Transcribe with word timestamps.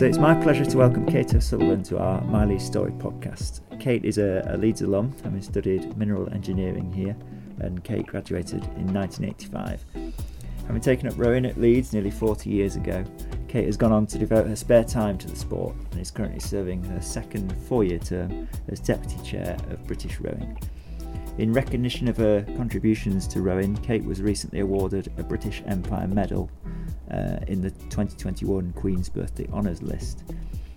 So 0.00 0.06
it's 0.06 0.16
my 0.16 0.32
pleasure 0.32 0.64
to 0.64 0.78
welcome 0.78 1.04
Kate 1.04 1.34
O'Sullivan 1.34 1.82
to 1.82 1.98
our 1.98 2.46
Leeds 2.46 2.64
Story 2.64 2.92
podcast. 2.92 3.60
Kate 3.78 4.02
is 4.02 4.16
a, 4.16 4.42
a 4.48 4.56
Leeds 4.56 4.80
alum, 4.80 5.14
having 5.22 5.42
studied 5.42 5.94
mineral 5.94 6.26
engineering 6.32 6.90
here, 6.90 7.14
and 7.58 7.84
Kate 7.84 8.06
graduated 8.06 8.64
in 8.78 8.94
1985. 8.94 9.84
Having 10.66 10.80
taken 10.80 11.06
up 11.06 11.18
rowing 11.18 11.44
at 11.44 11.60
Leeds 11.60 11.92
nearly 11.92 12.10
40 12.10 12.48
years 12.48 12.76
ago, 12.76 13.04
Kate 13.46 13.66
has 13.66 13.76
gone 13.76 13.92
on 13.92 14.06
to 14.06 14.18
devote 14.18 14.46
her 14.46 14.56
spare 14.56 14.84
time 14.84 15.18
to 15.18 15.28
the 15.28 15.36
sport 15.36 15.76
and 15.90 16.00
is 16.00 16.10
currently 16.10 16.40
serving 16.40 16.82
her 16.84 17.02
second 17.02 17.54
four 17.68 17.84
year 17.84 17.98
term 17.98 18.48
as 18.68 18.80
Deputy 18.80 19.22
Chair 19.22 19.54
of 19.68 19.86
British 19.86 20.18
Rowing. 20.18 20.58
In 21.36 21.52
recognition 21.52 22.08
of 22.08 22.16
her 22.16 22.42
contributions 22.56 23.26
to 23.28 23.42
rowing, 23.42 23.76
Kate 23.76 24.04
was 24.04 24.22
recently 24.22 24.60
awarded 24.60 25.12
a 25.18 25.22
British 25.22 25.62
Empire 25.66 26.08
Medal 26.08 26.50
uh, 27.10 27.40
in 27.48 27.60
the 27.60 27.70
2021 27.70 28.72
Queen's 28.72 29.08
Birthday 29.08 29.46
Honours 29.52 29.82
list. 29.82 30.24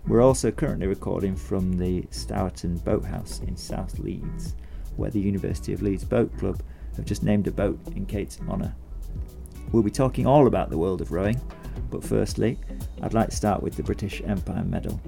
We're 0.07 0.21
also 0.21 0.51
currently 0.51 0.87
recording 0.87 1.35
from 1.35 1.77
the 1.77 2.01
Stourton 2.11 2.83
Boathouse 2.83 3.39
in 3.39 3.55
South 3.55 3.99
Leeds, 3.99 4.55
where 4.97 5.09
the 5.09 5.19
University 5.19 5.73
of 5.73 5.81
Leeds 5.81 6.03
Boat 6.03 6.35
Club 6.37 6.61
have 6.97 7.05
just 7.05 7.23
named 7.23 7.47
a 7.47 7.51
boat 7.51 7.79
in 7.95 8.05
Kate's 8.05 8.37
honour. 8.49 8.75
We'll 9.71 9.83
be 9.83 9.91
talking 9.91 10.27
all 10.27 10.47
about 10.47 10.69
the 10.69 10.77
world 10.77 11.01
of 11.01 11.11
rowing, 11.11 11.39
but 11.89 12.03
firstly, 12.03 12.59
I'd 13.01 13.13
like 13.13 13.29
to 13.29 13.35
start 13.35 13.63
with 13.63 13.75
the 13.75 13.83
British 13.83 14.21
Empire 14.25 14.63
Medal. 14.63 14.99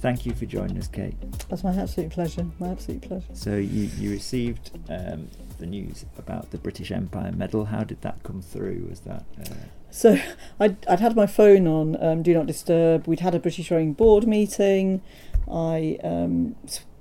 Thank 0.00 0.24
you 0.24 0.32
for 0.32 0.46
joining 0.46 0.78
us, 0.78 0.86
Kate. 0.86 1.16
That's 1.48 1.64
my 1.64 1.74
absolute 1.74 2.10
pleasure. 2.10 2.46
My 2.60 2.68
absolute 2.68 3.02
pleasure. 3.02 3.26
So 3.32 3.56
you, 3.56 3.90
you 3.98 4.10
received 4.10 4.70
um, 4.88 5.28
the 5.58 5.66
news 5.66 6.04
about 6.16 6.52
the 6.52 6.58
British 6.58 6.92
Empire 6.92 7.32
Medal. 7.32 7.64
How 7.64 7.82
did 7.82 8.00
that 8.02 8.22
come 8.22 8.40
through? 8.40 8.86
Was 8.88 9.00
that 9.00 9.24
uh... 9.40 9.54
so? 9.90 10.18
I'd, 10.60 10.86
I'd 10.86 11.00
had 11.00 11.16
my 11.16 11.26
phone 11.26 11.66
on 11.66 12.02
um, 12.02 12.22
Do 12.22 12.34
Not 12.34 12.46
Disturb. 12.46 13.06
We'd 13.06 13.20
had 13.20 13.34
a 13.34 13.38
British 13.38 13.70
Rowing 13.70 13.92
Board 13.92 14.26
meeting. 14.26 15.02
I 15.50 15.98
um, 16.02 16.56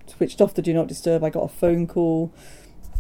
switched 0.06 0.42
off 0.42 0.54
the 0.54 0.62
Do 0.62 0.74
Not 0.74 0.88
Disturb. 0.88 1.24
I 1.24 1.30
got 1.30 1.44
a 1.44 1.48
phone 1.48 1.88
call. 1.88 2.32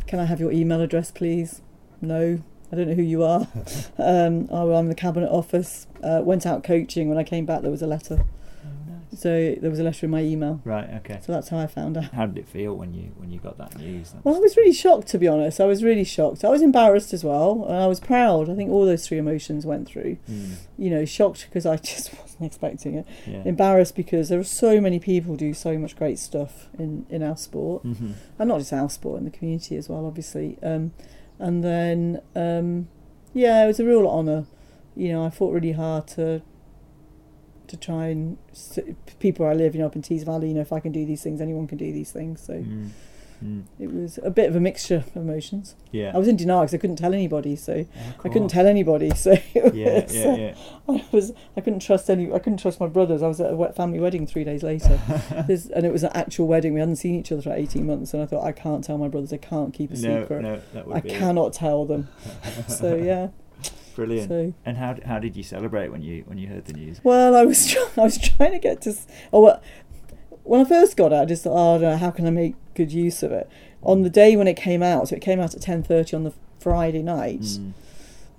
Can 0.07 0.19
I 0.19 0.25
have 0.25 0.39
your 0.39 0.51
email 0.51 0.81
address, 0.81 1.11
please? 1.11 1.61
No. 2.01 2.41
I 2.71 2.75
don't 2.75 2.89
know 2.89 2.95
who 2.95 3.01
you 3.01 3.23
are. 3.23 3.41
um, 3.97 4.47
oh, 4.51 4.73
I'm 4.73 4.85
in 4.85 4.89
the 4.89 4.95
cabinet 4.95 5.29
office. 5.29 5.87
Uh, 6.03 6.21
went 6.23 6.45
out 6.45 6.63
coaching. 6.63 7.09
When 7.09 7.17
I 7.17 7.23
came 7.23 7.45
back, 7.45 7.61
there 7.61 7.71
was 7.71 7.81
a 7.81 7.87
letter. 7.87 8.25
So 9.17 9.55
there 9.59 9.69
was 9.69 9.79
a 9.79 9.83
letter 9.83 10.05
in 10.05 10.11
my 10.11 10.21
email. 10.21 10.61
Right. 10.63 10.89
Okay. 10.97 11.19
So 11.25 11.31
that's 11.31 11.49
how 11.49 11.57
I 11.57 11.67
found 11.67 11.97
out. 11.97 12.11
How 12.13 12.25
did 12.27 12.37
it 12.37 12.47
feel 12.47 12.75
when 12.75 12.93
you 12.93 13.11
when 13.17 13.31
you 13.31 13.39
got 13.39 13.57
that 13.57 13.77
news? 13.77 14.13
Well, 14.23 14.35
I 14.35 14.39
was 14.39 14.55
really 14.55 14.73
shocked 14.73 15.07
to 15.09 15.17
be 15.17 15.27
honest. 15.27 15.59
I 15.59 15.65
was 15.65 15.83
really 15.83 16.03
shocked. 16.03 16.43
I 16.45 16.49
was 16.49 16.61
embarrassed 16.61 17.13
as 17.13 17.23
well, 17.23 17.65
and 17.67 17.75
I 17.77 17.87
was 17.87 17.99
proud. 17.99 18.49
I 18.49 18.55
think 18.55 18.69
all 18.71 18.85
those 18.85 19.07
three 19.07 19.17
emotions 19.17 19.65
went 19.65 19.87
through. 19.87 20.17
Mm. 20.29 20.55
You 20.77 20.89
know, 20.91 21.05
shocked 21.05 21.47
because 21.49 21.65
I 21.65 21.75
just 21.91 22.13
wasn't 22.19 22.43
expecting 22.43 22.95
it. 22.95 23.07
Yeah. 23.25 23.41
Embarrassed 23.45 23.95
because 23.95 24.29
there 24.29 24.39
are 24.39 24.43
so 24.43 24.79
many 24.79 24.99
people 24.99 25.35
do 25.35 25.53
so 25.53 25.77
much 25.77 25.95
great 25.95 26.19
stuff 26.19 26.67
in 26.77 27.05
in 27.09 27.23
our 27.23 27.37
sport, 27.37 27.83
hmm 27.83 28.11
and 28.39 28.49
not 28.49 28.59
just 28.59 28.71
our 28.73 28.89
sport 28.89 29.17
in 29.19 29.25
the 29.25 29.31
community 29.31 29.75
as 29.77 29.89
well, 29.89 30.05
obviously. 30.05 30.57
Um, 30.61 30.91
and 31.39 31.63
then 31.63 32.21
um, 32.35 32.87
yeah, 33.33 33.63
it 33.63 33.67
was 33.67 33.79
a 33.79 33.85
real 33.85 34.07
honour. 34.07 34.45
You 34.95 35.11
know, 35.13 35.25
I 35.25 35.29
fought 35.29 35.53
really 35.53 35.73
hard 35.73 36.07
to 36.09 36.41
to 37.67 37.77
try 37.77 38.07
and 38.07 38.37
people 39.19 39.45
I 39.45 39.53
live, 39.53 39.75
you 39.75 39.81
know, 39.81 39.87
up 39.87 39.95
in 39.95 40.01
Tees 40.01 40.23
Valley, 40.23 40.49
you 40.49 40.53
know, 40.53 40.61
if 40.61 40.71
I 40.73 40.79
can 40.79 40.91
do 40.91 41.05
these 41.05 41.21
things, 41.23 41.41
anyone 41.41 41.67
can 41.67 41.77
do 41.77 41.91
these 41.91 42.11
things. 42.11 42.41
So 42.41 42.53
Mm. 42.53 42.89
Mm. 43.43 43.63
it 43.79 43.93
was 43.93 44.17
a 44.23 44.31
bit 44.31 44.49
of 44.49 44.55
a 44.55 44.59
mixture 44.59 44.95
of 44.95 45.15
emotions. 45.15 45.75
Yeah. 45.91 46.11
I 46.15 46.17
was 46.17 46.27
in 46.27 46.37
denial 46.37 46.61
because 46.61 46.73
I 46.73 46.77
couldn't 46.79 46.95
tell 46.95 47.13
anybody, 47.13 47.55
so 47.55 47.85
I 48.25 48.29
couldn't 48.29 48.47
tell 48.47 48.65
anybody. 48.65 49.11
So 49.11 49.33
it 49.53 49.75
Yeah, 49.75 50.01
was, 50.05 50.15
yeah, 50.15 50.25
uh, 50.25 50.35
yeah. 50.35 50.53
I 50.89 51.05
was 51.11 51.33
I 51.55 51.61
couldn't 51.61 51.81
trust 51.81 52.09
any. 52.09 52.33
I 52.33 52.39
couldn't 52.39 52.57
trust 52.57 52.79
my 52.79 52.87
brothers. 52.87 53.21
I 53.21 53.27
was 53.27 53.39
at 53.39 53.51
a 53.53 53.55
wet 53.55 53.75
family 53.75 53.99
wedding 53.99 54.25
three 54.25 54.43
days 54.43 54.63
later, 54.63 54.99
and 55.29 55.85
it 55.85 55.91
was 55.93 56.01
an 56.03 56.09
actual 56.15 56.47
wedding. 56.47 56.73
We 56.73 56.79
hadn't 56.79 56.95
seen 56.95 57.13
each 57.13 57.31
other 57.31 57.43
for 57.43 57.53
eighteen 57.53 57.85
months, 57.85 58.11
and 58.15 58.23
I 58.23 58.25
thought 58.25 58.43
I 58.43 58.53
can't 58.53 58.83
tell 58.83 58.97
my 58.97 59.07
brothers. 59.07 59.31
I 59.31 59.37
can't 59.37 59.71
keep 59.71 59.91
a 59.91 59.97
no, 59.97 60.21
secret. 60.21 60.41
no, 60.41 60.59
that 60.73 60.87
would 60.87 60.97
I 60.97 61.01
be 61.01 61.09
cannot 61.09 61.53
tell 61.53 61.85
them. 61.85 62.07
So 62.67 62.95
yeah. 62.95 63.27
Brilliant. 63.97 64.29
So 64.29 64.53
And 64.65 64.77
how 64.77 64.95
how 65.05 65.19
did 65.19 65.35
you 65.35 65.43
celebrate 65.43 65.89
when 65.89 66.01
you 66.01 66.23
when 66.27 66.37
you 66.37 66.47
heard 66.47 66.65
the 66.65 66.73
news? 66.73 67.01
well, 67.03 67.35
I 67.35 67.43
was 67.43 67.65
try- 67.71 67.89
I 67.97 68.01
was 68.03 68.17
trying 68.17 68.53
to 68.53 68.59
get 68.59 68.81
to. 68.83 68.91
s- 68.91 69.05
Oh, 69.33 69.41
well, 69.41 69.61
when 70.43 70.61
I 70.61 70.63
first 70.63 70.95
got 70.95 71.11
it, 71.11 71.17
I 71.17 71.25
just 71.25 71.43
thought, 71.43 71.81
oh, 71.83 71.89
I 71.89 71.97
how 71.97 72.11
can 72.11 72.25
I 72.25 72.29
make 72.29 72.55
good 72.75 72.91
use 72.93 73.21
of 73.23 73.31
it? 73.33 73.49
On 73.83 74.03
the 74.03 74.09
day 74.09 74.35
when 74.37 74.47
it 74.47 74.55
came 74.55 74.81
out, 74.81 75.09
so 75.09 75.15
it 75.17 75.21
came 75.21 75.39
out 75.41 75.53
at 75.53 75.61
ten 75.61 75.83
thirty 75.83 76.15
on 76.15 76.23
the 76.23 76.33
Friday 76.59 77.03
night. 77.03 77.41
Mm. 77.41 77.73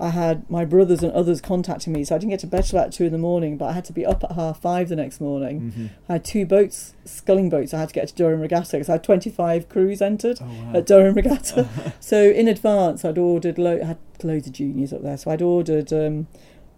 I 0.01 0.11
had 0.11 0.49
my 0.49 0.65
brothers 0.65 1.03
and 1.03 1.11
others 1.13 1.41
contacting 1.41 1.93
me, 1.93 2.05
so 2.05 2.15
I 2.15 2.19
didn't 2.19 2.31
get 2.31 2.39
to 2.41 2.47
bed 2.47 2.65
till 2.65 2.79
about 2.79 2.93
two 2.93 3.07
in 3.07 3.11
the 3.13 3.19
morning. 3.19 3.57
But 3.57 3.67
I 3.67 3.73
had 3.73 3.85
to 3.87 3.93
be 3.93 4.07
up 4.07 4.23
at 4.23 4.31
half 4.33 4.61
five 4.63 4.89
the 4.89 4.95
next 4.95 5.21
morning. 5.21 5.73
Mhm. 5.77 5.91
I 6.09 6.13
had 6.15 6.25
two 6.25 6.47
boats, 6.47 6.95
sculling 7.05 7.51
boats. 7.51 7.75
I 7.75 7.81
had 7.81 7.89
to 7.89 7.95
get 7.95 8.07
to 8.09 8.15
Durham 8.15 8.41
Regatta 8.41 8.71
because 8.77 8.89
I 8.89 8.93
had 8.93 9.03
twenty 9.05 9.29
five 9.29 9.69
crews 9.69 10.01
entered 10.01 10.39
Oh 10.41 10.45
wow. 10.47 10.79
at 10.79 10.87
Durham 10.87 11.15
Regatta. 11.17 11.69
so 12.01 12.23
in 12.31 12.47
advance, 12.47 13.05
I'd 13.05 13.19
ordered 13.19 13.59
lo- 13.59 13.83
had 13.85 13.99
loads 14.25 14.47
of 14.47 14.53
juniors 14.53 14.93
up 14.93 15.03
there. 15.03 15.17
So 15.17 15.31
I'd 15.31 15.43
ordered 15.43 15.93
um, 15.93 16.27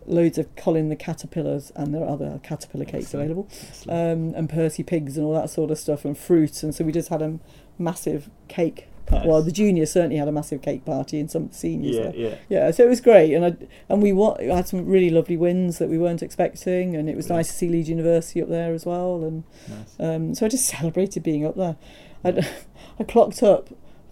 loads 0.06 0.38
of 0.38 0.54
Colin 0.56 0.88
the 0.88 0.96
caterpillars, 0.96 1.72
and 1.76 1.94
there 1.94 2.02
are 2.02 2.08
other 2.08 2.40
caterpillar 2.42 2.84
cakes 2.84 3.06
Excellent. 3.06 3.24
available, 3.30 3.48
Excellent. 3.68 3.90
um, 4.30 4.34
and 4.36 4.48
Percy 4.50 4.82
pigs 4.82 5.16
and 5.16 5.26
all 5.26 5.34
that 5.34 5.50
sort 5.50 5.70
of 5.70 5.78
stuff, 5.78 6.04
and 6.04 6.16
fruits. 6.16 6.62
And 6.62 6.74
so 6.74 6.84
we 6.84 6.92
just 6.92 7.08
had 7.08 7.22
a 7.22 7.38
massive 7.78 8.30
cake. 8.48 8.86
Nice. 9.10 9.26
Well, 9.26 9.42
the 9.42 9.50
juniors 9.50 9.90
certainly 9.90 10.16
had 10.18 10.28
a 10.28 10.32
massive 10.32 10.62
cake 10.62 10.84
party, 10.84 11.18
and 11.18 11.28
some 11.28 11.50
seniors. 11.50 11.96
yeah, 11.96 12.02
there. 12.02 12.14
yeah. 12.14 12.34
Yeah, 12.48 12.70
so 12.70 12.84
it 12.84 12.88
was 12.88 13.00
great, 13.00 13.34
and 13.34 13.44
I 13.44 13.56
and 13.88 14.00
we 14.00 14.12
wa- 14.12 14.38
had 14.38 14.68
some 14.68 14.86
really 14.86 15.10
lovely 15.10 15.36
wins 15.36 15.78
that 15.78 15.88
we 15.88 15.98
weren't 15.98 16.22
expecting, 16.22 16.94
and 16.94 17.08
it 17.10 17.16
was 17.16 17.28
Yeah. 17.28 17.36
nice 17.36 17.48
to 17.48 17.54
see 17.54 17.68
Leeds 17.68 17.88
University 17.88 18.40
up 18.40 18.48
there 18.48 18.72
as 18.72 18.86
well, 18.86 19.24
and 19.24 19.42
Nice. 19.68 19.96
um, 19.98 20.34
so 20.36 20.46
I 20.46 20.48
just 20.48 20.66
celebrated 20.78 21.24
being 21.24 21.44
up 21.44 21.56
there. 21.56 21.76
I, 22.24 22.46
I 23.00 23.02
clocked 23.04 23.42
up 23.42 23.70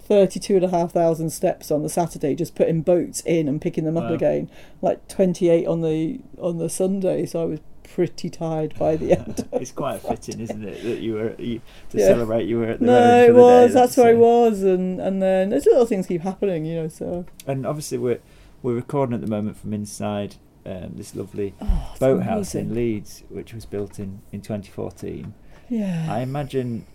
32 0.09 0.57
and 0.57 0.65
a 0.65 0.69
half 0.69 0.93
thousand 0.93 1.31
steps 1.31 1.71
on 1.71 1.83
the 1.83 1.89
Saturday, 1.89 2.35
just 2.35 2.55
putting 2.55 2.83
boats 2.83 3.21
in 3.27 3.47
and 3.49 3.61
picking 3.61 3.85
them 3.85 3.97
up 3.97 4.09
Wow. 4.09 4.15
again, 4.15 4.51
like 4.83 5.07
28 5.09 5.67
on 5.67 5.83
the 5.83 6.21
on 6.41 6.59
the 6.59 6.69
Sunday. 6.71 7.27
So 7.27 7.43
I 7.43 7.45
was 7.45 7.61
pretty 7.85 8.29
tired 8.31 8.75
by 8.79 8.97
the 8.97 9.13
end. 9.13 9.49
it's 9.53 9.71
quite 9.73 10.01
fitting, 10.09 10.41
isn't 10.41 10.65
it, 10.65 10.83
that 10.83 10.99
you 11.01 11.15
were 11.15 11.35
you, 11.39 11.61
to 11.91 11.99
Yeah. 11.99 12.07
celebrate 12.09 12.47
you 12.47 12.59
were 12.59 12.67
at 12.67 12.81
the 12.81 12.87
no, 12.87 13.23
it 13.25 13.27
the 13.29 13.33
day. 13.35 13.39
was. 13.39 13.75
That's 13.75 13.97
where 13.97 14.09
I 14.11 14.15
was, 14.15 14.63
and 14.63 15.01
and 15.01 15.23
then 15.23 15.51
there's 15.51 15.67
little 15.67 15.87
things 15.87 16.07
keep 16.07 16.23
happening, 16.23 16.65
you 16.65 16.75
know. 16.83 16.89
So 16.89 17.25
And 17.47 17.67
obviously 17.67 17.99
we're 17.99 18.21
we're 18.63 18.75
recording 18.75 19.15
at 19.15 19.21
the 19.21 19.27
moment 19.27 19.57
from 19.57 19.73
inside 19.73 20.37
um, 20.67 20.93
this 20.97 21.15
lovely 21.15 21.55
oh, 21.63 21.95
boathouse 22.01 22.55
in. 22.55 22.75
Leeds, 22.75 23.23
which 23.31 23.53
was 23.55 23.65
built 23.67 23.99
in 23.99 24.21
in 24.33 24.41
2014. 24.43 25.33
Yeah. 25.71 26.07
I 26.09 26.21
imagine 26.21 26.87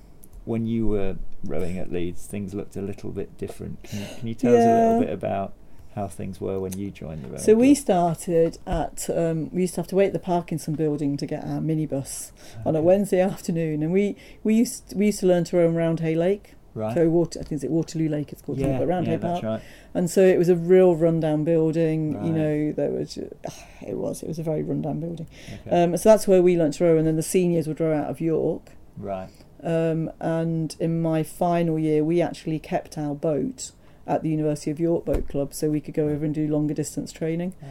when 0.46 0.66
you 0.66 0.88
were 0.88 1.16
rowing 1.44 1.78
at 1.78 1.92
Leeds, 1.92 2.26
things 2.26 2.54
looked 2.54 2.76
a 2.76 2.82
little 2.82 3.12
bit 3.12 3.38
different. 3.38 3.84
Can 3.84 4.00
you, 4.00 4.08
can 4.20 4.28
you 4.28 4.36
tell 4.36 4.56
us 4.56 4.64
a 4.64 4.84
little 4.84 5.00
bit 5.02 5.10
about 5.10 5.54
how 5.96 6.08
things 6.08 6.42
were 6.42 6.60
when 6.60 6.78
you 6.78 6.92
joined 6.92 7.24
the 7.24 7.28
rowing? 7.28 7.40
So 7.42 7.56
we 7.56 7.76
started 7.76 8.58
at 8.66 9.10
um, 9.10 9.50
we 9.52 9.62
used 9.62 9.76
to 9.76 9.82
have 9.82 9.88
to 9.88 9.96
wait 9.96 10.08
at 10.08 10.14
the 10.14 10.20
Parkinson 10.20 10.76
building 10.76 11.18
to 11.18 11.26
get 11.26 11.44
our 11.44 11.60
minibus 11.60 12.32
on 12.66 12.76
a 12.76 12.82
Wednesday 12.82 13.22
afternoon, 13.22 13.84
and 13.84 13.92
we 13.92 14.16
we 14.44 14.56
used 14.56 14.94
we 14.96 15.08
used 15.08 15.20
to 15.22 15.28
learn 15.28 15.44
to 15.46 15.58
row 15.58 15.70
around 15.70 16.00
Hay 16.00 16.16
Lake. 16.16 16.56
right. 16.74 16.96
So 16.96 17.10
water, 17.10 17.40
I 17.40 17.44
think 17.44 17.64
it's 17.64 17.70
Waterloo 17.70 18.10
Lake. 18.10 18.32
It's 18.32 18.42
called, 18.42 18.58
yeah, 18.58 18.80
but 18.80 18.88
yeah, 18.88 19.02
Hay 19.04 19.18
Park. 19.18 19.44
right. 19.44 19.62
And 19.94 20.10
so 20.10 20.22
it 20.22 20.40
was 20.40 20.50
a 20.50 20.56
real 20.56 20.96
rundown 20.96 21.44
building. 21.44 22.16
Right. 22.16 22.26
You 22.26 22.32
know, 22.34 22.72
there 22.72 22.90
was 22.90 23.18
it 23.82 23.96
was 23.98 24.24
it 24.24 24.28
was 24.28 24.40
a 24.40 24.44
very 24.44 24.64
rundown 24.64 25.00
building. 25.00 25.28
Okay. 25.68 25.84
Um, 25.84 25.96
so 25.98 26.10
that's 26.10 26.28
where 26.28 26.42
we 26.42 26.58
learnt 26.58 26.76
to 26.76 26.86
row, 26.86 26.98
and 26.98 27.06
then 27.08 27.16
the 27.16 27.24
seniors 27.24 27.68
would 27.68 27.80
row 27.80 27.96
out 27.96 28.10
of 28.10 28.20
York. 28.20 28.72
right. 28.98 29.30
Um, 29.64 30.12
and 30.20 30.76
in 30.80 31.02
my 31.02 31.24
final 31.24 31.80
year, 31.80 32.04
we 32.04 32.22
actually 32.22 32.60
kept 32.60 32.98
our 32.98 33.16
boat 33.16 33.72
at 34.06 34.22
the 34.22 34.30
University 34.30 34.70
of 34.70 34.80
York 34.80 35.06
Boat 35.06 35.30
Club, 35.30 35.54
so 35.54 35.70
we 35.70 35.80
could 35.80 35.94
go 35.94 36.10
over 36.10 36.26
and 36.26 36.36
do 36.36 36.48
longer 36.48 36.74
distance 36.74 37.12
training. 37.14 37.54
Ah, 37.64 37.68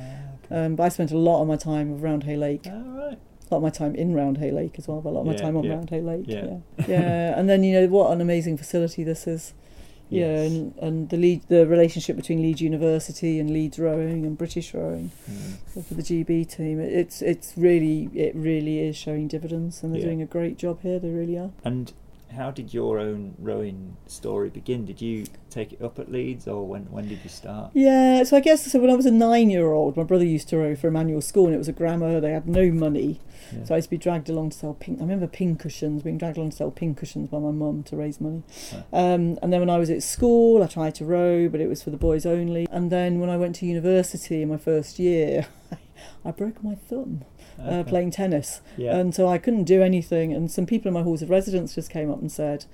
okay. 0.46 0.64
Um, 0.64 0.76
but 0.76 0.84
I 0.84 0.88
spent 0.88 1.11
a 1.12 1.19
lot 1.19 1.43
of 1.43 1.49
my 1.49 1.56
time 1.56 2.02
around 2.02 2.25
Hay 2.25 2.37
Lake, 2.37 2.66
All 2.66 2.72
right. 2.72 3.19
a 3.19 3.55
lot 3.55 3.58
of 3.58 3.62
my 3.62 3.69
time 3.70 3.94
in 3.94 4.14
Roundhay 4.14 4.50
Lake 4.52 4.76
as 4.78 4.88
well, 4.88 5.02
but 5.02 5.11
a 5.11 5.12
lot 5.12 5.20
of 5.20 5.26
my 5.26 5.34
time 5.37 5.56
on 5.58 5.64
yeah, 5.64 5.75
Roundhay 5.75 6.02
Lake. 6.05 6.25
yeah. 6.26 6.56
Yeah, 6.78 6.84
yeah. 6.88 7.38
and 7.38 7.50
then 7.50 7.62
you 7.62 7.78
know 7.78 7.87
what 7.88 8.11
an 8.12 8.22
amazing 8.22 8.56
facility 8.56 9.05
this 9.05 9.26
is. 9.26 9.52
Yeah, 10.12 10.43
and, 10.43 10.75
and 10.79 11.09
the 11.09 11.17
lead, 11.17 11.43
the 11.49 11.67
relationship 11.67 12.17
between 12.17 12.43
Leeds 12.43 12.61
University 12.61 13.38
and 13.41 13.50
Leeds 13.50 13.79
Rowing 13.79 14.25
and 14.26 14.37
British 14.37 14.75
Rowing 14.75 15.11
Mm. 15.31 15.85
for 15.85 15.94
the 15.94 16.03
GB 16.03 16.44
team, 16.49 16.81
it's 16.81 17.23
it's 17.23 17.55
really 17.56 18.09
it 18.14 18.35
really 18.35 18.81
is 18.81 18.97
showing 18.97 19.29
dividends, 19.29 19.82
and 19.82 19.93
they're 19.93 20.00
Yeah. 20.00 20.06
doing 20.09 20.23
a 20.23 20.26
great 20.26 20.56
job 20.59 20.81
here. 20.82 20.99
They 20.99 21.11
really 21.11 21.38
are. 21.38 21.50
And 21.64 21.93
how 22.34 22.50
did 22.50 22.73
your 22.75 22.99
own 22.99 23.34
rowing 23.38 23.96
story 24.06 24.50
begin? 24.50 24.84
Did 24.84 25.00
you 25.00 25.26
take 25.50 25.73
it 25.75 25.82
up 25.82 25.99
at 25.99 26.11
Leeds, 26.11 26.49
or 26.49 26.67
when 26.67 26.82
when 26.90 27.08
did 27.08 27.19
you 27.23 27.31
start? 27.31 27.70
Yeah, 27.75 28.23
so 28.25 28.37
I 28.37 28.40
guess 28.40 28.70
so. 28.70 28.79
When 28.81 28.90
I 28.90 28.94
was 28.94 29.06
a 29.06 29.11
nine-year-old, 29.11 29.96
my 29.96 30.02
brother 30.02 30.25
used 30.25 30.49
to 30.49 30.56
row 30.58 30.75
for 30.75 30.88
Emanuel 30.88 31.20
School, 31.20 31.46
and 31.46 31.55
it 31.55 31.58
was 31.58 31.69
a 31.69 31.73
grammar. 31.73 32.20
They 32.20 32.32
had 32.32 32.49
no 32.49 32.70
money, 32.70 33.20
Yeah. 33.55 33.64
so 33.64 33.75
I 33.75 33.79
used 33.79 33.87
to 33.87 33.90
be 33.90 33.99
dragged 33.99 34.29
along 34.29 34.50
to 34.50 34.56
sell 34.58 34.75
pink. 34.75 34.99
I 34.99 35.02
remember 35.02 35.26
pin 35.26 35.56
cushions, 35.56 36.02
being 36.02 36.19
dragged 36.19 36.37
along 36.38 36.50
to 36.50 36.56
sell 36.56 36.70
pin 36.70 36.94
cushions 36.94 37.29
by 37.29 37.38
my 37.38 37.50
mum 37.50 37.82
to 37.84 37.96
raise 37.96 38.20
money. 38.20 38.43
Right. 38.73 38.85
Um, 38.93 39.38
and 39.43 39.52
then 39.52 39.61
when 39.61 39.70
I 39.70 39.78
was 39.78 39.90
at 39.90 40.02
school, 40.02 40.62
I 40.62 40.67
tried 40.67 40.94
to 40.96 41.05
row, 41.05 41.49
but 41.49 41.61
it 41.61 41.69
was 41.69 41.82
for 41.82 41.90
the 41.90 41.96
boys 41.96 42.25
only. 42.26 42.67
And 42.70 42.90
then 42.90 43.20
when 43.20 43.31
I 43.31 43.37
went 43.37 43.56
to 43.56 43.67
university 43.67 44.43
in 44.43 44.49
my 44.49 44.56
first 44.58 44.99
year, 44.99 45.46
I 45.73 45.76
broke 46.37 46.62
my 46.62 46.75
thumb 46.75 47.25
uh, 47.62 47.82
playing 47.84 48.10
tennis, 48.10 48.60
Yeah. 48.76 48.96
and 48.96 49.14
so 49.14 49.28
I 49.28 49.38
couldn't 49.38 49.64
do 49.64 49.82
anything. 49.82 50.32
And 50.32 50.50
some 50.50 50.66
people 50.66 50.88
in 50.88 50.94
my 50.94 51.02
halls 51.02 51.22
of 51.22 51.31
residence 51.31 51.75
just 51.75 51.90
came 51.90 52.10
up 52.10 52.20
and 52.20 52.31
said, 52.32 52.64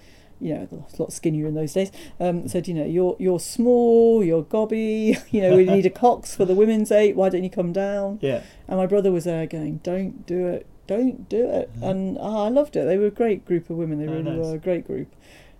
you 0.40 0.54
know, 0.54 0.68
a 0.96 1.02
lot 1.02 1.12
skinnier 1.12 1.46
in 1.48 1.54
those 1.54 1.72
days. 1.72 1.90
Um, 2.20 2.46
said, 2.46 2.68
you 2.68 2.74
know, 2.74 2.84
you're 2.84 3.16
you're 3.18 3.40
small, 3.40 4.22
you're 4.22 4.42
gobby. 4.42 5.16
You 5.30 5.40
know, 5.42 5.56
we 5.56 5.64
need 5.64 5.84
a 5.86 5.90
cox 5.90 6.34
for 6.36 6.44
the 6.44 6.54
women's 6.54 6.92
eight. 6.92 7.16
Why 7.16 7.28
don't 7.28 7.42
you 7.42 7.50
come 7.50 7.72
down? 7.72 8.18
yeah. 8.22 8.42
And 8.68 8.76
my 8.78 8.86
brother 8.86 9.10
was 9.10 9.24
there 9.24 9.46
going, 9.46 9.80
"Don't 9.82 10.24
do 10.26 10.46
it, 10.46 10.66
don't 10.86 11.28
do 11.28 11.48
it." 11.50 11.70
Mhm. 11.80 11.90
And 11.90 12.18
ah, 12.20 12.44
I 12.44 12.48
loved 12.50 12.76
it. 12.76 12.84
They 12.84 12.98
were 12.98 13.06
a 13.06 13.10
great 13.10 13.44
group 13.44 13.68
of 13.68 13.76
women. 13.76 13.98
They 13.98 14.06
Oh, 14.06 14.12
really 14.12 14.22
nice. 14.22 14.46
were 14.46 14.54
a 14.54 14.58
great 14.58 14.86
group. 14.86 15.08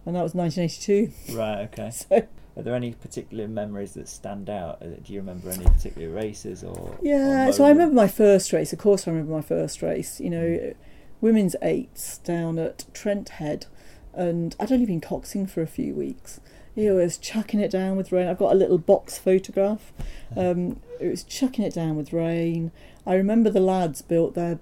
And 0.07 0.15
that 0.15 0.23
was 0.23 0.35
1982. 0.35 1.37
Right. 1.37 1.63
Okay. 1.65 1.91
So 2.09 2.23
Are 2.59 2.63
there 2.63 2.75
any 2.75 2.93
particular 2.93 3.47
memories 3.47 3.95
that 3.95 4.09
stand 4.09 4.51
out? 4.51 4.83
Uh, 4.83 4.87
Do 5.03 5.13
you 5.13 5.21
remember 5.21 5.49
any 5.51 5.65
particular 5.65 6.11
races 6.11 6.65
or? 6.65 6.99
yeah, 7.01 7.49
or 7.49 7.53
so 7.53 7.65
I 7.65 7.69
remember 7.69 7.95
my 7.95 8.09
first 8.09 8.53
race. 8.53 8.73
Of 8.73 8.81
course, 8.81 9.07
I 9.07 9.13
remember 9.13 9.33
my 9.33 9.43
first 9.43 9.81
race. 9.81 10.21
You 10.21 10.31
know, 10.31 10.75
women's 11.21 11.55
eights 11.63 12.19
down 12.19 12.59
at 12.59 12.85
Trent 12.93 13.29
Head, 13.29 13.67
and 14.13 14.57
I'd 14.59 14.73
only 14.73 14.87
been 14.87 15.01
coxing 15.01 15.49
for 15.49 15.63
a 15.63 15.69
few 15.69 15.95
weeks. 15.95 16.41
It 16.75 16.91
was 16.91 17.17
chucking 17.17 17.61
it 17.61 17.71
down 17.71 17.97
with 17.97 18.11
rain. 18.13 18.29
I've 18.29 18.39
got 18.39 18.53
a 18.53 18.57
little 18.57 18.79
box 18.79 19.19
photograph. 19.19 19.93
Um, 20.37 20.81
it 21.01 21.09
was 21.09 21.25
chucking 21.25 21.65
it 21.65 21.73
down 21.73 21.97
with 21.97 22.13
rain. 22.13 22.71
I 23.07 23.15
remember 23.15 23.49
the 23.49 23.61
lads 23.61 24.03
built 24.03 24.35
their. 24.35 24.59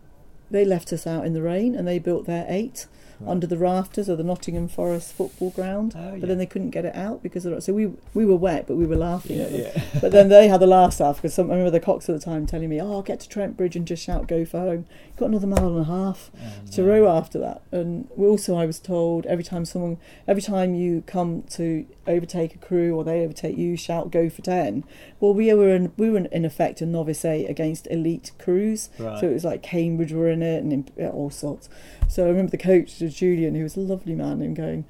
They 0.48 0.64
left 0.64 0.92
us 0.92 1.08
out 1.08 1.26
in 1.26 1.32
the 1.32 1.42
rain, 1.42 1.74
and 1.74 1.88
they 1.88 1.98
built 1.98 2.24
their 2.26 2.46
eight 2.48 2.86
Right. 3.20 3.30
under 3.30 3.46
the 3.46 3.56
rafters 3.56 4.08
of 4.08 4.18
the 4.18 4.24
Nottingham 4.24 4.68
Forest 4.68 5.14
football 5.14 5.50
ground. 5.50 5.94
Oh, 5.96 6.12
yeah. 6.14 6.16
But 6.20 6.28
then 6.28 6.38
they 6.38 6.46
couldn't 6.46 6.70
get 6.70 6.84
it 6.84 6.94
out 6.94 7.22
because 7.22 7.46
of 7.46 7.54
the, 7.54 7.60
so 7.62 7.72
we 7.72 7.92
we 8.14 8.26
were 8.26 8.36
wet, 8.36 8.66
but 8.66 8.76
we 8.76 8.84
were 8.86 8.96
laughing 8.96 9.38
Yeah. 9.38 9.48
Yeah. 9.48 9.82
But 10.00 10.12
then 10.12 10.28
they 10.28 10.48
had 10.48 10.60
the 10.60 10.66
last 10.66 11.00
laugh 11.00 11.16
because 11.16 11.32
some, 11.34 11.46
I 11.50 11.54
remember 11.54 11.70
the 11.70 11.80
cox 11.80 12.08
at 12.08 12.14
the 12.14 12.20
time 12.24 12.46
telling 12.46 12.68
me, 12.68 12.80
"Oh, 12.80 13.00
get 13.02 13.20
to 13.20 13.28
Trent 13.28 13.56
Bridge 13.56 13.74
and 13.76 13.86
just 13.86 14.02
shout 14.04 14.26
go 14.28 14.44
for 14.44 14.58
home." 14.60 14.86
Got 15.16 15.30
another 15.30 15.46
mile 15.46 15.68
and 15.68 15.80
a 15.80 15.84
half 15.84 16.30
Oh, 16.36 16.70
to 16.72 16.82
no. 16.82 16.88
row 16.88 17.08
after 17.08 17.38
that. 17.38 17.62
And 17.72 18.06
we 18.16 18.26
also, 18.26 18.54
I 18.54 18.66
was 18.66 18.78
told 18.78 19.24
every 19.26 19.44
time 19.44 19.64
someone, 19.64 19.96
every 20.28 20.42
time 20.42 20.74
you 20.74 21.02
come 21.06 21.42
to 21.52 21.86
overtake 22.06 22.54
a 22.54 22.58
crew 22.58 22.94
or 22.94 23.02
they 23.02 23.22
overtake 23.24 23.56
you, 23.56 23.78
shout 23.78 24.10
go 24.10 24.28
for 24.28 24.42
ten. 24.42 24.84
Well, 25.18 25.32
we 25.32 25.52
were 25.54 25.74
in, 25.74 25.92
we 25.96 26.10
were 26.10 26.18
in, 26.18 26.44
effect 26.44 26.82
a 26.82 26.86
novice 26.86 27.24
A 27.24 27.46
against 27.46 27.86
elite 27.90 28.32
crews. 28.38 28.90
Right. 28.98 29.18
So 29.18 29.30
it 29.30 29.32
was 29.32 29.44
like 29.44 29.62
Cambridge 29.62 30.12
were 30.12 30.28
in 30.28 30.42
it 30.42 30.62
and 30.62 30.92
all 31.14 31.30
sorts. 31.30 31.70
So 32.08 32.24
I 32.24 32.28
remember 32.28 32.50
the 32.50 32.58
coach, 32.58 32.98
Julian, 33.14 33.54
who 33.54 33.62
was 33.62 33.76
a 33.76 33.80
lovely 33.80 34.14
man, 34.14 34.40
and 34.42 34.54
going, 34.56 34.84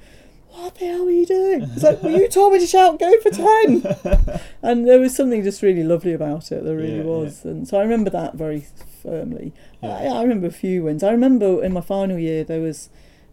"What 0.50 0.74
the 0.76 0.86
hell 0.86 1.06
are 1.06 1.10
you 1.10 1.26
doing?" 1.26 1.62
It's 1.62 1.82
like, 1.82 2.02
"Well, 2.02 2.12
you 2.18 2.28
told 2.28 2.52
me 2.52 2.58
to 2.60 2.66
shout 2.66 2.98
go 2.98 3.20
for 3.20 3.30
ten. 3.30 4.40
and 4.62 4.86
there 4.88 4.98
was 5.00 5.14
something 5.14 5.42
just 5.42 5.62
really 5.62 5.82
lovely 5.84 6.12
about 6.12 6.50
it. 6.52 6.64
There 6.64 6.76
really 6.76 6.98
Yeah, 6.98 7.02
was. 7.04 7.44
And 7.44 7.66
so 7.68 7.78
I 7.78 7.82
remember 7.82 8.10
that 8.10 8.34
very 8.34 8.66
firmly. 9.02 9.52
Yeah. 9.82 9.90
I, 9.90 10.04
I 10.06 10.22
remember 10.22 10.46
a 10.46 10.52
few 10.52 10.84
wins. 10.84 11.02
I 11.02 11.10
remember 11.10 11.62
in 11.62 11.72
my 11.72 11.80
final 11.80 12.18
year 12.18 12.44
there 12.44 12.60
was. 12.60 12.88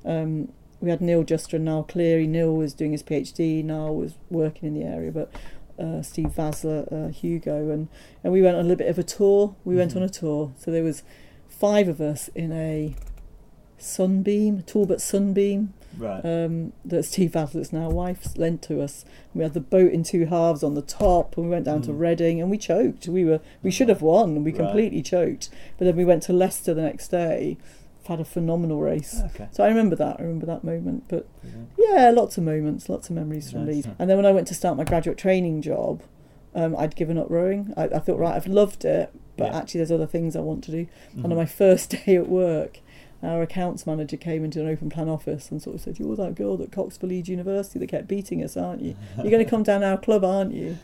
Um, 0.05 0.49
we 0.81 0.89
had 0.89 0.99
Neil 0.99 1.23
Juster 1.23 1.55
and 1.55 1.63
Niall 1.63 1.83
Cleary. 1.83 2.27
Neil 2.27 2.53
was 2.53 2.73
doing 2.73 2.91
his 2.91 3.01
PhD. 3.01 3.63
Niall 3.63 3.95
was 3.95 4.15
working 4.29 4.67
in 4.67 4.73
the 4.77 4.85
area, 4.85 5.13
but 5.13 5.31
uh, 5.79 6.01
Steve 6.01 6.33
Vasler, 6.37 6.91
uh, 6.91 7.07
Hugo, 7.09 7.69
and, 7.69 7.87
and 8.21 8.33
we 8.33 8.41
went 8.41 8.55
on 8.57 8.59
a 8.59 8.63
little 8.67 8.75
bit 8.79 8.89
of 8.89 8.99
a 8.99 9.03
tour. 9.03 9.55
We 9.63 9.77
went 9.77 9.93
Mhm. 9.93 9.95
on 9.95 10.03
a 10.03 10.09
tour. 10.09 10.51
So 10.57 10.71
there 10.71 10.83
was 10.83 11.03
five 11.47 11.87
of 11.87 12.01
us 12.01 12.27
in 12.35 12.51
a 12.51 12.95
Sunbeam, 13.77 14.61
Talbot 14.65 15.01
Sunbeam, 15.01 15.73
Right. 15.97 16.25
um, 16.25 16.73
that 16.85 17.03
Steve 17.03 17.31
Vasler's 17.33 17.71
now 17.71 17.89
wife 17.89 18.35
lent 18.37 18.61
to 18.63 18.81
us. 18.81 19.05
We 19.35 19.43
had 19.43 19.53
the 19.53 19.59
boat 19.59 19.91
in 19.91 20.03
two 20.03 20.25
halves 20.25 20.63
on 20.63 20.73
the 20.73 20.81
top, 20.81 21.37
and 21.37 21.45
we 21.45 21.51
went 21.51 21.65
down 21.65 21.81
to 21.83 21.91
Mm. 21.91 21.99
Reading, 21.99 22.41
and 22.41 22.49
we 22.49 22.57
choked. 22.57 23.07
We 23.07 23.23
were 23.25 23.39
we 23.61 23.69
should 23.71 23.89
have 23.89 24.01
won, 24.01 24.35
and 24.35 24.45
we 24.45 24.51
Right. 24.51 24.57
completely 24.59 25.01
choked. 25.03 25.49
But 25.77 25.85
then 25.85 25.95
we 25.95 26.05
went 26.05 26.23
to 26.23 26.33
Leicester 26.33 26.73
the 26.73 26.81
next 26.81 27.09
day. 27.09 27.57
Had 28.07 28.19
a 28.19 28.25
phenomenal 28.25 28.81
race. 28.81 29.21
okay. 29.27 29.47
So 29.51 29.63
I 29.63 29.67
remember 29.69 29.95
that. 29.95 30.17
I 30.19 30.23
remember 30.23 30.45
that 30.47 30.63
moment. 30.63 31.03
But 31.07 31.25
Brilliant. 31.41 31.69
yeah, 31.77 32.09
lots 32.09 32.37
of 32.37 32.43
moments, 32.43 32.89
lots 32.89 33.09
of 33.09 33.15
memories 33.15 33.51
from 33.51 33.65
Nice. 33.65 33.75
Leeds. 33.75 33.87
And 33.99 34.09
then 34.09 34.17
when 34.17 34.25
I 34.25 34.31
went 34.31 34.47
to 34.47 34.53
start 34.53 34.75
my 34.75 34.83
graduate 34.83 35.17
training 35.17 35.61
job, 35.61 36.01
um, 36.55 36.75
I'd 36.77 36.95
given 36.97 37.17
up 37.17 37.29
rowing. 37.29 37.73
I, 37.77 37.83
I 37.85 37.99
thought, 37.99 38.19
right, 38.19 38.35
I've 38.35 38.45
loved 38.47 38.83
it, 38.83 39.09
but 39.37 39.45
Yeah. 39.51 39.57
actually, 39.57 39.77
there's 39.79 39.91
other 39.91 40.05
things 40.05 40.35
I 40.35 40.41
want 40.41 40.63
to 40.65 40.71
do. 40.71 40.87
And 41.13 41.23
Mhm. 41.25 41.31
on 41.31 41.35
my 41.37 41.45
first 41.45 41.91
day 42.05 42.15
at 42.17 42.27
work, 42.29 42.81
our 43.23 43.41
accounts 43.41 43.87
manager 43.87 44.17
came 44.17 44.43
into 44.43 44.59
an 44.59 44.67
open 44.67 44.89
plan 44.89 45.09
office 45.09 45.49
and 45.49 45.61
sort 45.61 45.75
of 45.75 45.81
said, 45.81 45.99
"You're 45.99 46.15
that 46.17 46.35
girl 46.35 46.61
at 46.61 46.71
Coxville 46.71 47.09
Leeds 47.09 47.29
University 47.29 47.79
that 47.79 47.87
kept 47.87 48.07
beating 48.07 48.43
us, 48.43 48.57
aren't 48.57 48.81
you? 48.81 48.95
You're 49.17 49.31
going 49.31 49.43
to 49.43 49.49
come 49.49 49.63
down 49.63 49.83
our 49.83 49.97
club, 49.97 50.23
aren't 50.23 50.53
you?" 50.53 50.77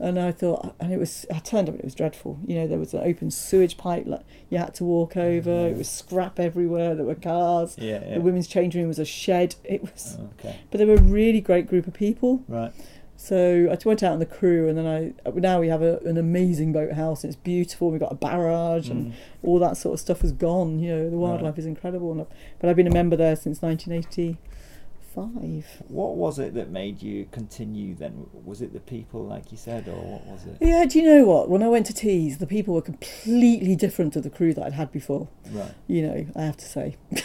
And 0.00 0.18
I 0.18 0.32
thought, 0.32 0.74
and 0.80 0.92
it 0.92 0.98
was, 0.98 1.24
I 1.32 1.38
turned 1.38 1.68
up, 1.68 1.74
and 1.74 1.80
it 1.80 1.84
was 1.84 1.94
dreadful. 1.94 2.40
You 2.44 2.56
know, 2.56 2.66
there 2.66 2.80
was 2.80 2.94
an 2.94 3.02
open 3.04 3.30
sewage 3.30 3.76
pipe 3.76 4.04
like 4.06 4.22
you 4.50 4.58
had 4.58 4.74
to 4.76 4.84
walk 4.84 5.10
mm-hmm. 5.10 5.48
over. 5.48 5.68
It 5.68 5.76
was 5.76 5.88
scrap 5.88 6.40
everywhere. 6.40 6.96
There 6.96 7.04
were 7.04 7.14
cars. 7.14 7.76
Yeah. 7.78 8.04
yeah. 8.04 8.14
The 8.14 8.20
women's 8.20 8.48
changing 8.48 8.80
room 8.80 8.88
was 8.88 8.98
a 8.98 9.04
shed. 9.04 9.54
It 9.62 9.82
was, 9.82 10.18
oh, 10.20 10.30
Okay. 10.38 10.58
but 10.70 10.78
they 10.78 10.84
were 10.84 10.94
a 10.94 11.00
really 11.00 11.40
great 11.40 11.68
group 11.68 11.86
of 11.86 11.94
people. 11.94 12.42
Right. 12.48 12.72
So 13.24 13.68
I 13.72 13.78
went 13.88 14.02
out 14.02 14.12
on 14.12 14.18
the 14.18 14.26
crew, 14.26 14.68
and 14.68 14.76
then 14.76 14.86
I 14.86 15.14
now 15.32 15.58
we 15.58 15.68
have 15.68 15.80
a, 15.80 15.96
an 16.00 16.18
amazing 16.18 16.72
boathouse. 16.74 17.24
And 17.24 17.32
it's 17.32 17.40
beautiful. 17.42 17.90
We've 17.90 17.98
got 17.98 18.12
a 18.12 18.16
barrage, 18.16 18.90
and 18.90 19.06
Mm. 19.06 19.12
all 19.42 19.58
that 19.60 19.78
sort 19.78 19.94
of 19.94 20.00
stuff 20.00 20.20
has 20.20 20.30
gone. 20.32 20.78
You 20.78 20.90
know, 20.94 21.08
the 21.08 21.16
wildlife 21.16 21.58
is 21.58 21.64
incredible. 21.64 22.12
And 22.12 22.26
but 22.58 22.68
I've 22.68 22.76
been 22.76 22.86
a 22.86 22.90
member 22.92 23.16
there 23.16 23.34
since 23.34 23.62
1985. 23.62 24.36
What 25.88 26.16
was 26.16 26.38
it 26.38 26.52
that 26.52 26.68
made 26.70 27.00
you 27.00 27.26
continue 27.32 27.94
then? 27.94 28.26
Was 28.44 28.60
it 28.60 28.74
the 28.74 28.80
people, 28.80 29.24
like 29.24 29.50
you 29.52 29.56
said, 29.56 29.88
or 29.88 29.94
what 29.94 30.26
was 30.26 30.44
it? 30.44 30.58
Yeah, 30.60 30.84
do 30.84 30.98
you 30.98 31.04
know 31.06 31.24
what? 31.24 31.48
When 31.48 31.62
I 31.62 31.68
went 31.68 31.86
to 31.86 31.94
Tees, 31.94 32.36
the 32.38 32.46
people 32.46 32.74
were 32.74 32.82
completely 32.82 33.74
different 33.74 34.12
to 34.12 34.20
the 34.20 34.28
crew 34.28 34.52
that 34.52 34.62
I'd 34.66 34.74
had 34.74 34.92
before. 34.92 35.28
Right. 35.50 35.72
You 35.86 36.02
know, 36.06 36.26
I 36.36 36.42
have 36.42 36.58
to 36.58 36.66
say. 36.66 36.96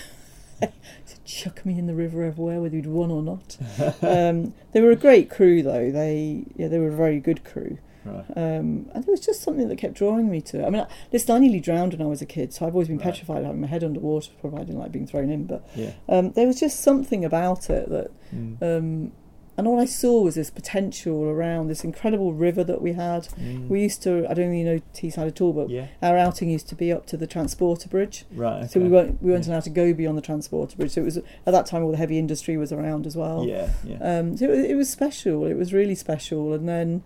to 1.08 1.24
chuck 1.26 1.66
me 1.66 1.78
in 1.80 1.88
the 1.88 1.94
river 1.96 2.24
everywhere, 2.24 2.60
whether 2.62 2.76
you'd 2.76 2.86
won 2.88 3.12
or 3.12 3.22
not. 3.22 3.58
um, 4.02 4.54
they 4.74 4.82
were 4.82 4.92
a 4.92 4.96
great 4.96 5.30
crew, 5.30 5.62
though. 5.64 5.92
They, 5.92 6.46
yeah, 6.56 6.68
they 6.68 6.80
were 6.80 6.90
a 6.90 6.96
very 6.96 7.20
good 7.20 7.44
crew. 7.44 7.78
Right. 8.06 8.26
Um, 8.38 8.90
and 8.94 9.04
there 9.04 9.12
was 9.12 9.20
just 9.20 9.42
something 9.42 9.68
that 9.68 9.78
kept 9.78 9.94
drawing 9.96 10.30
me 10.32 10.42
to 10.42 10.62
it. 10.62 10.66
I 10.66 10.70
mean, 10.70 10.82
I, 10.84 10.88
listen, 11.12 11.36
I 11.36 11.40
nearly 11.40 11.60
drowned 11.60 11.94
when 11.94 12.02
I 12.02 12.10
was 12.10 12.22
a 12.22 12.26
kid, 12.26 12.54
so 12.54 12.66
I've 12.66 12.74
always 12.74 12.88
been 12.88 12.98
Right. 12.98 13.04
petrified 13.04 13.40
of 13.40 13.46
having 13.46 13.62
my 13.62 13.68
head 13.68 13.84
underwater, 13.84 14.32
provided 14.40 14.64
I 14.64 14.66
didn't 14.68 14.80
like 14.80 14.92
being 14.92 15.06
thrown 15.08 15.30
in. 15.30 15.46
But 15.46 15.68
Yeah. 15.76 15.92
um, 16.08 16.32
there 16.32 16.48
was 16.48 16.60
just 16.60 16.80
something 16.80 17.24
about 17.26 17.70
it 17.70 17.90
that, 17.90 18.12
Mm. 18.34 19.12
And 19.60 19.68
all 19.68 19.80
I 19.80 19.86
saw 19.86 20.22
was 20.22 20.36
this 20.36 20.50
potential 20.50 21.26
around 21.26 21.68
this 21.68 21.84
incredible 21.84 22.34
river 22.34 22.64
that 22.64 22.82
we 22.82 22.94
had. 22.94 23.26
Mm. 23.40 23.68
We 23.68 23.82
used 23.82 24.02
to, 24.04 24.26
I 24.30 24.34
don't 24.34 24.54
you 24.54 24.64
know 24.66 24.80
Teesside 24.94 25.28
at 25.28 25.42
all, 25.42 25.54
but 25.54 25.70
Yeah. 25.70 25.88
our 26.02 26.18
outing 26.18 26.50
used 26.50 26.68
to 26.70 26.76
be 26.76 26.92
up 26.92 27.06
to 27.08 27.18
the 27.18 27.28
Transporter 27.28 27.90
Bridge. 27.90 28.26
Right. 28.34 28.60
Okay. 28.60 28.68
So 28.68 28.80
we 28.80 28.90
weren't 28.90 29.22
we 29.22 29.32
weren't 29.32 29.46
Yeah. 29.46 29.54
allowed 29.54 29.64
to 29.66 29.70
go 29.70 29.94
beyond 29.94 30.18
the 30.18 30.22
Transporter 30.22 30.76
Bridge. 30.78 30.92
So 30.92 31.02
it 31.02 31.06
was 31.06 31.18
at 31.18 31.26
that 31.46 31.66
time 31.66 31.84
all 31.84 31.92
the 31.92 31.98
heavy 31.98 32.18
industry 32.18 32.58
was 32.58 32.72
around 32.72 33.06
as 33.06 33.16
well. 33.16 33.46
Yeah. 33.46 33.70
Yeah. 33.86 33.98
Um, 34.02 34.38
so 34.38 34.46
it 34.46 34.50
was, 34.58 34.66
it 34.66 34.76
was 34.76 34.90
special. 34.90 35.46
It 35.46 35.56
was 35.56 35.74
really 35.74 35.96
special. 35.96 36.54
And 36.54 36.68
then, 36.68 37.04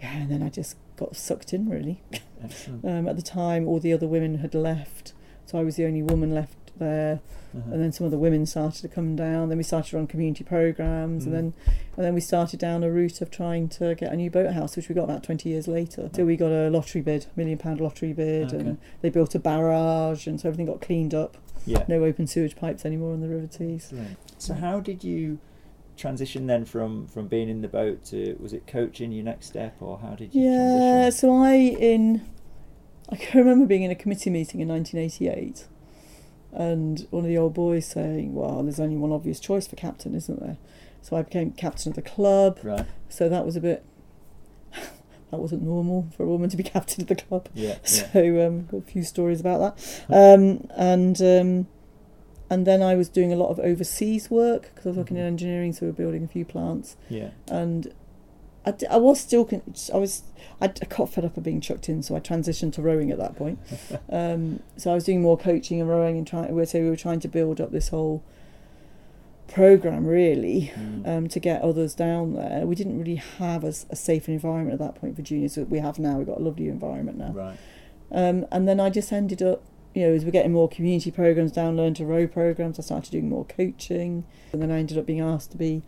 yeah, 0.00 0.14
and 0.18 0.30
then 0.30 0.42
I 0.42 0.50
just 0.50 0.76
got 0.96 1.16
sucked 1.16 1.52
in 1.52 1.68
really. 1.68 2.02
Excellent. 2.42 2.84
Um, 2.90 3.08
at 3.08 3.16
the 3.16 3.22
time, 3.22 3.66
all 3.66 3.80
the 3.80 3.92
other 3.94 4.06
women 4.06 4.38
had 4.38 4.54
left, 4.54 5.14
so 5.46 5.58
I 5.58 5.64
was 5.64 5.76
the 5.76 5.86
only 5.86 6.02
woman 6.02 6.34
left 6.34 6.63
there. 6.78 7.20
Uh-huh. 7.56 7.72
And 7.72 7.82
then 7.82 7.92
some 7.92 8.04
of 8.04 8.10
the 8.10 8.18
women 8.18 8.46
started 8.46 8.82
to 8.82 8.88
come 8.88 9.14
down. 9.14 9.48
Then 9.48 9.58
we 9.58 9.64
started 9.64 9.94
run 9.94 10.06
community 10.08 10.42
programs, 10.42 11.22
Mm. 11.22 11.26
and 11.26 11.34
then 11.34 11.52
and 11.96 12.04
then 12.04 12.14
we 12.14 12.20
started 12.20 12.58
down 12.58 12.82
a 12.82 12.90
route 12.90 13.20
of 13.20 13.30
trying 13.30 13.68
to 13.70 13.94
get 13.94 14.12
a 14.12 14.16
new 14.16 14.28
boathouse, 14.30 14.74
which 14.76 14.88
we 14.88 14.94
got 14.94 15.04
about 15.04 15.22
twenty 15.22 15.50
years 15.50 15.68
later. 15.68 16.10
So 16.12 16.24
we 16.24 16.36
got 16.36 16.50
a 16.50 16.68
lottery 16.68 17.00
bid, 17.00 17.26
million 17.36 17.58
pound 17.58 17.80
lottery 17.80 18.12
bid, 18.12 18.48
Okay. 18.52 18.58
and 18.58 18.78
they 19.02 19.10
built 19.10 19.34
a 19.36 19.38
barrage, 19.38 20.26
and 20.26 20.40
so 20.40 20.48
everything 20.48 20.66
got 20.66 20.80
cleaned 20.80 21.14
up. 21.14 21.36
yeah. 21.66 21.84
No 21.88 22.04
open 22.04 22.26
sewage 22.26 22.56
pipes 22.56 22.84
anymore 22.84 23.12
on 23.12 23.20
the 23.20 23.28
River 23.28 23.46
Tees. 23.46 23.84
Excellent. 23.92 24.16
So 24.38 24.54
how 24.54 24.80
did 24.80 25.02
you 25.04 25.38
transition 25.96 26.48
then 26.48 26.64
from 26.64 27.06
from 27.06 27.28
being 27.28 27.48
in 27.48 27.60
the 27.62 27.68
boat 27.68 28.04
to 28.06 28.36
was 28.40 28.52
it 28.52 28.66
coaching 28.66 29.12
your 29.12 29.24
next 29.24 29.46
step 29.46 29.76
or 29.80 29.98
how 29.98 30.14
did 30.16 30.34
you 30.34 30.42
Yeah, 30.42 31.02
transition? 31.08 31.12
so 31.20 31.32
I 31.36 31.54
in 31.54 32.22
I 33.08 33.16
can 33.16 33.38
remember 33.38 33.64
being 33.66 33.82
in 33.84 33.90
a 33.92 33.94
committee 33.94 34.28
meeting 34.30 34.60
in 34.60 34.66
1988, 34.68 35.66
and 36.54 37.06
one 37.10 37.24
of 37.24 37.28
the 37.28 37.36
old 37.38 37.54
boys 37.54 37.86
saying, 37.86 38.34
"Well, 38.34 38.62
there's 38.62 38.80
only 38.80 38.96
one 38.96 39.12
obvious 39.12 39.40
choice 39.40 39.66
for 39.66 39.76
captain, 39.76 40.14
isn't 40.14 40.40
there?" 40.40 40.56
So 41.02 41.16
I 41.16 41.22
became 41.22 41.50
captain 41.52 41.90
of 41.90 41.96
the 41.96 42.02
club. 42.02 42.58
Right. 42.62 42.86
So 43.08 43.28
that 43.28 43.44
was 43.44 43.56
a 43.56 43.60
bit. 43.60 43.84
that 45.30 45.38
wasn't 45.40 45.62
normal 45.62 46.06
for 46.16 46.22
a 46.24 46.26
woman 46.28 46.48
to 46.50 46.56
be 46.56 46.62
captain 46.76 47.02
of 47.02 47.08
the 47.08 47.16
club. 47.16 47.48
Yeah. 47.54 47.76
Yeah. 47.92 48.08
So 48.12 48.46
um, 48.46 48.66
got 48.66 48.78
a 48.78 48.80
few 48.82 49.02
stories 49.02 49.40
about 49.40 49.76
that, 49.76 50.04
um, 50.08 50.66
and 50.76 51.20
um, 51.20 51.66
and 52.50 52.66
then 52.66 52.82
I 52.82 52.94
was 52.94 53.08
doing 53.08 53.32
a 53.32 53.36
lot 53.36 53.48
of 53.48 53.58
overseas 53.58 54.30
work 54.30 54.70
because 54.74 54.86
I 54.86 54.88
was 54.90 54.98
working 54.98 55.16
in 55.16 55.24
Mhm. 55.24 55.26
engineering, 55.28 55.72
so 55.72 55.86
we 55.86 55.86
were 55.88 55.96
building 55.96 56.24
a 56.24 56.28
few 56.28 56.44
plants 56.44 56.96
Yeah. 57.08 57.30
and 57.48 57.92
I, 58.66 58.70
d- 58.72 58.86
I 58.86 58.96
was 58.96 59.20
still 59.20 59.44
con- 59.44 59.74
I 59.92 59.96
was 59.98 60.22
I, 60.60 60.66
I 60.66 60.86
got 60.88 61.10
fed 61.10 61.24
up 61.24 61.36
of 61.36 61.42
being 61.42 61.60
chucked 61.60 61.88
in, 61.88 62.02
so 62.02 62.14
I 62.16 62.20
transitioned 62.20 62.72
to 62.74 62.82
rowing 62.82 63.10
at 63.10 63.18
that 63.18 63.36
point. 63.36 63.58
Um, 64.10 64.60
so 64.76 64.90
I 64.92 64.94
was 64.94 65.04
doing 65.04 65.22
more 65.22 65.36
coaching 65.36 65.80
and 65.80 65.88
rowing 65.90 66.16
and 66.16 66.26
trying. 66.26 66.64
So 66.66 66.80
we 66.80 66.88
were 66.88 66.96
trying 66.96 67.20
to 67.20 67.28
build 67.28 67.60
up 67.60 67.72
this 67.72 67.88
whole 67.88 68.22
program 69.48 70.06
really 70.06 70.72
Mm. 70.74 71.06
um, 71.08 71.28
to 71.28 71.38
get 71.40 71.62
others 71.62 71.94
down 71.94 72.34
there. 72.34 72.66
We 72.66 72.74
didn't 72.74 72.98
really 72.98 73.16
have 73.16 73.62
a 73.64 73.72
safe 73.72 74.28
environment 74.28 74.72
at 74.74 74.78
that 74.80 74.94
point 75.00 75.16
for 75.16 75.22
juniors 75.22 75.54
that 75.56 75.68
we 75.68 75.78
have 75.78 75.98
now. 75.98 76.16
We've 76.18 76.26
got 76.26 76.38
a 76.38 76.42
lovely 76.42 76.68
environment 76.68 77.18
now. 77.18 77.32
Right. 77.32 77.58
Um, 78.10 78.46
and 78.50 78.66
then 78.68 78.80
I 78.80 78.90
just 78.90 79.12
ended 79.12 79.42
up, 79.42 79.62
you 79.94 80.02
know, 80.06 80.12
as 80.14 80.24
we're 80.24 80.30
getting 80.30 80.52
more 80.52 80.68
community 80.68 81.10
programs 81.10 81.52
down, 81.52 81.76
learn 81.76 81.94
to 81.94 82.04
row 82.06 82.26
programs, 82.26 82.78
I 82.78 82.82
started 82.82 83.10
doing 83.12 83.28
more 83.28 83.44
coaching. 83.44 84.24
And 84.52 84.62
then 84.62 84.70
I 84.70 84.78
ended 84.78 84.96
up 84.98 85.06
being 85.06 85.20
asked 85.20 85.50
to 85.52 85.56
be 85.58 85.82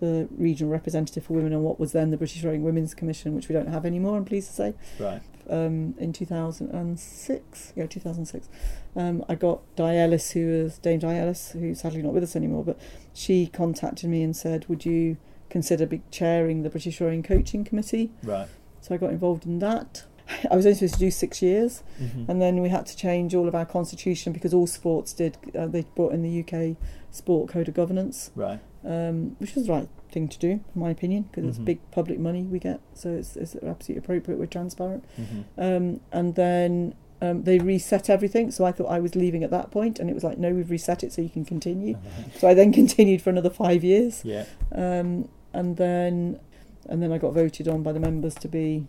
the 0.00 0.28
regional 0.36 0.72
representative 0.72 1.24
for 1.24 1.34
women 1.34 1.52
on 1.54 1.62
what 1.62 1.78
was 1.78 1.92
then 1.92 2.10
the 2.10 2.16
British 2.16 2.42
Rowing 2.42 2.62
Women's 2.62 2.94
Commission, 2.94 3.34
which 3.34 3.48
we 3.48 3.52
don't 3.54 3.68
have 3.68 3.84
anymore, 3.86 4.16
I'm 4.16 4.24
pleased 4.24 4.48
to 4.48 4.54
say. 4.54 4.74
Right. 4.98 5.20
Um, 5.48 5.94
in 5.98 6.12
2006, 6.12 7.72
yeah, 7.76 7.86
2006, 7.86 8.48
um, 8.96 9.24
I 9.28 9.34
got 9.34 9.60
Di 9.76 9.96
Ellis, 9.96 10.30
who 10.32 10.46
was 10.62 10.78
Dame 10.78 11.00
Di 11.00 11.16
Ellis, 11.16 11.52
who's 11.52 11.80
sadly 11.80 12.02
not 12.02 12.12
with 12.12 12.22
us 12.22 12.36
anymore, 12.36 12.64
but 12.64 12.78
she 13.14 13.46
contacted 13.46 14.08
me 14.08 14.22
and 14.22 14.36
said, 14.36 14.66
"Would 14.68 14.84
you 14.84 15.16
consider 15.48 15.86
be 15.86 16.02
chairing 16.10 16.62
the 16.62 16.70
British 16.70 17.00
Rowing 17.00 17.22
Coaching 17.22 17.64
Committee?" 17.64 18.10
Right. 18.22 18.48
So 18.80 18.94
I 18.94 18.98
got 18.98 19.10
involved 19.10 19.44
in 19.46 19.58
that. 19.60 20.04
I 20.50 20.54
was 20.56 20.64
only 20.66 20.76
supposed 20.76 20.94
to 20.94 21.00
do 21.00 21.10
six 21.10 21.42
years, 21.42 21.82
Mm-hmm. 22.00 22.30
and 22.30 22.40
then 22.40 22.60
we 22.62 22.68
had 22.68 22.86
to 22.86 22.96
change 22.96 23.34
all 23.34 23.48
of 23.48 23.54
our 23.54 23.66
constitution 23.66 24.32
because 24.32 24.54
all 24.54 24.66
sports 24.66 25.12
did. 25.12 25.36
Uh, 25.56 25.66
they 25.66 25.82
brought 25.94 26.12
in 26.12 26.22
the 26.22 26.40
UK 26.44 26.76
Sport 27.10 27.50
Code 27.50 27.66
of 27.68 27.74
Governance, 27.74 28.30
Right. 28.36 28.60
Um, 28.84 29.36
which 29.38 29.54
was 29.54 29.66
the 29.66 29.72
right 29.72 29.88
thing 30.10 30.28
to 30.28 30.38
do, 30.38 30.50
in 30.50 30.62
my 30.74 30.90
opinion, 30.90 31.22
because 31.30 31.44
it's 31.46 31.58
Mhm. 31.58 31.64
big 31.64 31.90
public 31.90 32.18
money 32.18 32.42
we 32.44 32.58
get, 32.58 32.80
so 32.94 33.10
it's, 33.10 33.36
it's 33.36 33.54
absolutely 33.56 33.96
appropriate. 33.98 34.38
We're 34.40 34.46
transparent. 34.46 35.04
Mm-hmm. 35.20 35.40
Um, 35.60 36.00
and 36.12 36.34
then 36.34 36.94
um, 37.22 37.42
they 37.44 37.58
reset 37.58 38.08
everything, 38.08 38.50
so 38.50 38.64
I 38.64 38.72
thought 38.72 38.86
I 38.86 38.98
was 38.98 39.14
leaving 39.14 39.44
at 39.44 39.50
that 39.50 39.70
point, 39.70 39.98
and 39.98 40.08
it 40.08 40.14
was 40.14 40.24
like, 40.24 40.38
no, 40.38 40.52
we've 40.54 40.70
reset 40.70 41.04
it, 41.04 41.12
so 41.12 41.20
you 41.20 41.28
can 41.28 41.44
continue. 41.44 41.98
So 42.38 42.48
I 42.48 42.54
then 42.54 42.72
continued 42.80 43.20
for 43.22 43.28
another 43.30 43.50
five 43.50 43.84
years, 43.84 44.22
Yeah. 44.24 44.46
um, 44.72 45.28
and 45.52 45.76
then 45.76 46.40
and 46.88 47.02
then 47.02 47.12
I 47.12 47.18
got 47.18 47.34
voted 47.34 47.68
on 47.68 47.82
by 47.82 47.92
the 47.92 48.00
members 48.00 48.34
to 48.36 48.48
be 48.48 48.86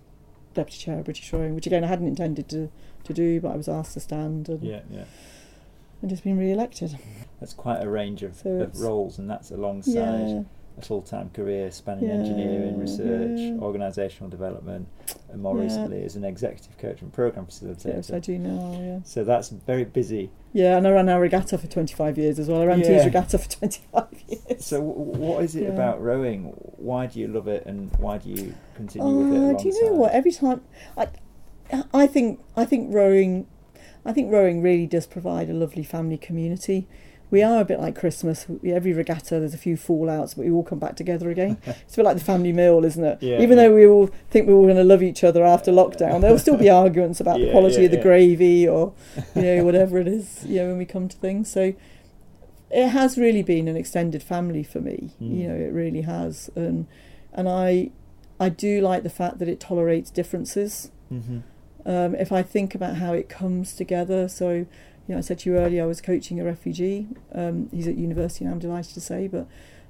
deputy 0.53 0.79
chair 0.79 0.99
of 0.99 1.05
British 1.05 1.31
Rowing, 1.33 1.53
which 1.55 1.67
again 1.67 1.83
I 1.83 1.87
hadn't 1.87 2.07
intended 2.07 2.47
to, 2.49 2.69
to 3.03 3.13
do, 3.13 3.39
but 3.41 3.49
I 3.51 3.57
was 3.57 3.67
asked 3.67 3.93
to 3.93 3.99
stand 3.99 4.47
and, 4.49 4.63
Yeah. 4.63 4.81
Yeah. 4.89 5.03
and 6.01 6.09
just 6.09 6.23
been 6.23 6.37
re-elected. 6.37 6.97
That's 7.41 7.53
quite 7.53 7.83
a 7.83 7.89
range 7.89 8.23
of, 8.23 8.35
So 8.35 8.49
of 8.61 8.79
roles, 8.79 9.17
and 9.19 9.29
that's 9.29 9.51
alongside 9.51 9.93
Yeah, 10.29 10.43
a 10.77 10.81
full 10.81 11.01
time 11.01 11.29
career 11.31 11.69
spanning 11.71 12.05
Yeah, 12.05 12.13
engineering, 12.13 12.77
research, 12.79 13.39
yeah. 13.39 13.51
organisational 13.59 14.29
development, 14.29 14.87
and 15.29 15.41
more 15.41 15.57
recently 15.57 16.03
as 16.05 16.15
an 16.15 16.23
executive 16.23 16.77
coach 16.77 17.01
and 17.01 17.11
program 17.11 17.47
yes, 17.49 17.63
I 17.63 17.65
facilitator. 17.65 18.21
do 18.21 18.37
now. 18.39 18.79
Yeah, 18.79 18.99
So 19.03 19.23
that's 19.23 19.49
very 19.49 19.85
busy. 19.85 20.29
yeah, 20.53 20.77
and 20.77 20.87
I 20.87 20.91
ran 20.91 21.09
our 21.09 21.19
regatta 21.19 21.57
for 21.57 21.65
twenty 21.67 21.95
five 21.95 22.17
years 22.17 22.37
as 22.39 22.47
well. 22.47 22.61
I 22.61 22.65
ran 22.65 22.79
Yeah. 22.81 23.03
Regatta 23.05 23.37
for 23.39 23.49
twenty 23.49 23.81
five 23.91 24.13
years. 24.27 24.63
So 24.65 24.77
w- 24.77 25.17
what 25.19 25.43
is 25.43 25.55
it 25.55 25.67
about 25.67 25.99
rowing? 26.01 26.53
Why 26.77 27.07
do 27.07 27.19
you 27.19 27.27
love 27.27 27.47
it, 27.47 27.65
and 27.65 27.91
why 27.97 28.19
do 28.19 28.29
you 28.29 28.53
continue 28.75 29.17
with 29.17 29.33
it? 29.33 29.37
Uh, 29.37 29.39
Alongside? 29.47 29.63
do 29.63 29.67
you 29.75 29.85
know 29.87 29.93
what? 29.93 30.11
Every 30.11 30.31
time, 30.31 30.61
I, 30.95 31.07
I 31.91 32.05
think 32.05 32.39
I 32.55 32.65
think 32.65 32.93
rowing, 32.93 33.47
I 34.05 34.13
think 34.13 34.31
rowing 34.31 34.61
really 34.61 34.85
does 34.85 35.07
provide 35.07 35.49
a 35.49 35.53
lovely 35.53 35.83
family 35.83 36.17
community. 36.19 36.87
We 37.31 37.41
are 37.41 37.61
a 37.61 37.65
bit 37.65 37.79
like 37.79 37.97
Christmas. 37.97 38.45
Every 38.65 38.91
regatta, 38.91 39.39
there's 39.39 39.53
a 39.53 39.57
few 39.57 39.77
fallouts, 39.77 40.35
but 40.35 40.45
we 40.45 40.51
all 40.51 40.63
come 40.63 40.79
back 40.79 40.97
together 40.97 41.29
again. 41.29 41.57
it's 41.65 41.93
a 41.93 41.95
bit 41.95 42.05
like 42.05 42.17
the 42.17 42.23
family 42.23 42.51
meal, 42.51 42.83
isn't 42.83 43.03
it? 43.03 43.23
Yeah, 43.23 43.41
Even 43.41 43.57
yeah. 43.57 43.67
though 43.67 43.75
we 43.75 43.87
all 43.87 44.07
think 44.29 44.47
we're 44.47 44.53
all 44.53 44.65
going 44.65 44.75
to 44.75 44.83
love 44.83 45.01
each 45.01 45.23
other 45.23 45.43
after 45.43 45.71
lockdown, 45.71 46.21
there 46.21 46.31
will 46.31 46.39
still 46.39 46.57
be 46.57 46.69
arguments 46.83 47.21
about 47.21 47.39
the 47.39 47.49
quality 47.49 47.79
yeah, 47.79 47.85
of 47.85 47.91
the 47.91 47.97
yeah. 47.97 48.03
gravy 48.03 48.67
or, 48.67 48.93
you 49.33 49.41
know, 49.41 49.63
whatever 49.63 49.97
it 49.97 50.07
is. 50.07 50.45
You 50.45 50.59
know, 50.59 50.67
when 50.67 50.77
we 50.77 50.85
come 50.85 51.07
to 51.07 51.17
things, 51.17 51.49
so 51.49 51.73
it 52.69 52.89
has 52.89 53.17
really 53.17 53.43
been 53.43 53.67
an 53.67 53.77
extended 53.77 54.21
family 54.21 54.63
for 54.63 54.81
me. 54.81 55.11
Mm. 55.21 55.37
You 55.37 55.47
know, 55.47 55.55
it 55.55 55.73
really 55.73 56.01
has, 56.01 56.49
and 56.55 56.87
and 57.33 57.47
I 57.47 57.91
I 58.39 58.49
do 58.49 58.81
like 58.81 59.03
the 59.03 59.09
fact 59.09 59.39
that 59.39 59.47
it 59.47 59.59
tolerates 59.59 60.09
differences. 60.09 60.91
Mm-hmm. 61.11 61.39
Um, 61.85 62.15
if 62.15 62.31
I 62.31 62.43
think 62.43 62.75
about 62.75 62.97
how 62.97 63.13
it 63.13 63.29
comes 63.29 63.73
together, 63.73 64.27
so 64.27 64.65
you 65.11 65.15
know, 65.15 65.19
I 65.19 65.21
said 65.21 65.39
to 65.39 65.49
you 65.49 65.57
earlier, 65.57 65.83
I 65.83 65.87
was 65.87 65.99
coaching 65.99 66.39
a 66.39 66.43
refugee. 66.45 67.09
Um, 67.33 67.67
he's 67.73 67.85
at 67.85 67.97
university 67.97 68.45
now. 68.45 68.51
I'm 68.51 68.59
delighted 68.59 68.93
to 68.93 69.01
say, 69.01 69.27
but 69.27 69.45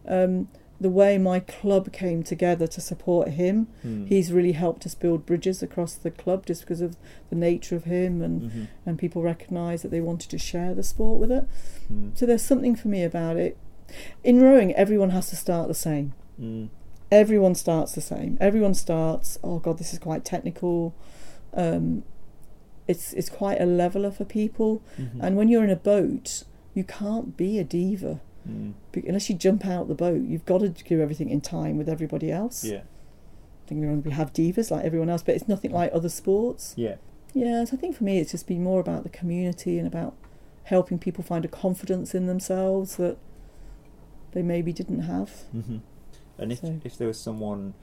um, 0.08 0.48
the 0.80 0.90
way 0.90 1.20
my 1.20 1.40
club 1.40 1.94
came 1.94 2.24
together 2.24 2.66
to 2.66 2.82
support 2.82 3.28
him, 3.28 3.68
Mm. 3.86 4.08
he's 4.08 4.32
really 4.34 4.54
helped 4.54 4.84
us 4.88 4.96
build 4.96 5.28
bridges 5.28 5.62
across 5.62 5.94
the 5.94 6.10
club 6.10 6.48
just 6.48 6.62
because 6.62 6.82
of 6.82 6.98
the 7.30 7.36
nature 7.36 7.76
of 7.76 7.84
him, 7.84 8.24
and 8.24 8.42
Mm-hmm. 8.42 8.64
and 8.88 8.98
people 8.98 9.22
recognise 9.22 9.84
that 9.84 9.92
they 9.92 10.02
wanted 10.02 10.32
to 10.32 10.40
share 10.40 10.74
the 10.74 10.82
sport 10.82 11.20
with 11.20 11.32
it. 11.32 11.46
Mm. 11.94 12.18
So 12.18 12.26
there's 12.26 12.42
something 12.42 12.76
for 12.76 12.88
me 12.88 13.04
about 13.04 13.38
it. 13.38 13.58
In 14.24 14.42
rowing, 14.42 14.74
everyone 14.74 15.12
has 15.12 15.30
to 15.30 15.36
start 15.36 15.68
the 15.68 15.76
same 15.76 16.14
Mm. 16.42 16.70
everyone 17.12 17.54
starts 17.54 17.92
the 17.94 18.02
same. 18.02 18.38
Everyone 18.42 18.74
starts. 18.74 19.38
Oh 19.44 19.60
God, 19.60 19.78
this 19.78 19.94
is 19.94 20.00
quite 20.00 20.26
technical. 20.26 20.96
Um, 21.54 22.04
it's 22.92 23.06
it's 23.20 23.30
quite 23.42 23.60
a 23.62 23.66
leveler 23.82 24.12
for 24.12 24.26
people. 24.40 24.82
Mhm. 24.98 25.20
And 25.24 25.32
when 25.38 25.48
you're 25.50 25.64
in 25.70 25.70
a 25.80 25.82
boat, 25.94 26.44
you 26.78 26.84
can't 26.84 27.30
be 27.44 27.50
a 27.60 27.64
diva 27.78 28.14
Mm. 28.50 28.74
Be- 28.92 29.04
unless 29.08 29.30
you 29.30 29.36
jump 29.48 29.62
out 29.68 29.88
the 29.88 29.94
boat. 30.06 30.22
You've 30.32 30.48
got 30.52 30.62
to 30.62 30.70
do 30.70 31.00
everything 31.06 31.30
in 31.30 31.42
time 31.42 31.78
with 31.78 31.88
everybody 31.96 32.32
else. 32.32 32.64
Yeah. 32.74 32.82
I 33.64 33.68
think 33.68 33.82
we 33.82 33.88
we 34.10 34.12
have 34.22 34.34
divas 34.34 34.72
like 34.72 34.84
everyone 34.84 35.10
else, 35.14 35.22
but 35.28 35.36
it's 35.36 35.48
nothing 35.48 35.72
like 35.80 35.92
other 35.94 36.10
sports. 36.10 36.74
Yeah. 36.76 36.96
Yeah, 37.36 37.64
so 37.66 37.78
I 37.78 37.80
think 37.80 37.96
for 37.96 38.04
me, 38.04 38.18
it's 38.22 38.32
just 38.32 38.48
been 38.48 38.64
more 38.64 38.80
about 38.86 39.04
the 39.04 39.10
community 39.20 39.78
and 39.80 39.88
about 39.94 40.14
helping 40.74 40.98
people 41.06 41.24
find 41.24 41.46
a 41.46 41.48
confidence 41.66 42.16
in 42.18 42.26
themselves 42.26 42.96
that 42.98 43.18
they 44.32 44.42
maybe 44.42 44.74
didn't 44.74 45.02
have. 45.02 45.30
Mm-hmm. 45.56 45.78
And 46.40 46.52
if 46.52 46.60
So- 46.62 46.80
if 46.84 46.98
there 46.98 47.08
was 47.08 47.20
someone 47.20 47.74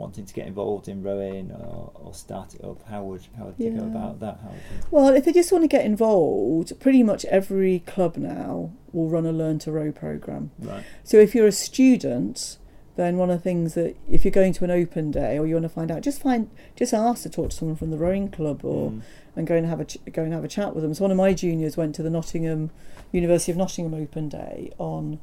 wanting 0.00 0.24
to 0.24 0.34
get 0.34 0.46
involved 0.46 0.88
in 0.88 1.02
rowing 1.02 1.52
or, 1.52 1.92
or 1.94 2.14
start 2.14 2.54
it 2.56 2.64
up, 2.64 2.80
how 2.88 3.00
would 3.04 3.22
how 3.36 3.44
would 3.46 3.58
they 3.58 3.70
go 3.70 3.84
about 3.84 4.18
that? 4.20 4.36
How 4.42 4.48
would 4.50 4.58
they... 4.58 4.86
Well, 4.90 5.08
if 5.08 5.24
they 5.24 5.32
just 5.32 5.52
want 5.52 5.62
to 5.64 5.68
get 5.68 5.84
involved, 5.84 6.68
pretty 6.80 7.02
much 7.02 7.24
every 7.26 7.80
club 7.80 8.16
now 8.16 8.72
will 8.92 9.08
run 9.08 9.26
a 9.26 9.32
learn 9.32 9.58
to 9.60 9.70
row 9.70 9.92
program. 9.92 10.50
Right. 10.58 10.84
So 11.04 11.18
if 11.18 11.34
you're 11.34 11.46
a 11.46 11.52
student, 11.52 12.58
then 12.96 13.16
one 13.16 13.30
of 13.30 13.38
the 13.38 13.42
things 13.42 13.74
that 13.74 13.96
if 14.10 14.24
you're 14.24 14.32
going 14.32 14.52
to 14.54 14.64
an 14.64 14.70
open 14.70 15.10
day 15.10 15.38
or 15.38 15.46
you 15.46 15.54
want 15.54 15.64
to 15.64 15.68
find 15.78 15.90
out, 15.90 16.02
just 16.02 16.22
find 16.22 16.50
just 16.76 16.92
ask 16.92 17.22
to 17.22 17.30
talk 17.30 17.50
to 17.50 17.56
someone 17.56 17.76
from 17.76 17.90
the 17.90 17.98
rowing 17.98 18.28
club 18.30 18.64
or 18.64 18.90
Mm. 18.90 19.02
and 19.36 19.46
go 19.46 19.54
and 19.54 19.66
have 19.66 19.80
a 19.80 19.84
ch- 19.84 19.98
go 20.12 20.22
and 20.24 20.32
have 20.32 20.44
a 20.44 20.48
chat 20.48 20.74
with 20.74 20.82
them. 20.82 20.92
So 20.94 21.04
one 21.04 21.10
of 21.12 21.16
my 21.16 21.32
juniors 21.32 21.76
went 21.76 21.94
to 21.96 22.02
the 22.02 22.10
Nottingham 22.10 22.70
University 23.12 23.52
of 23.52 23.58
Nottingham 23.58 23.94
Open 23.94 24.28
Day 24.28 24.72
on 24.78 25.20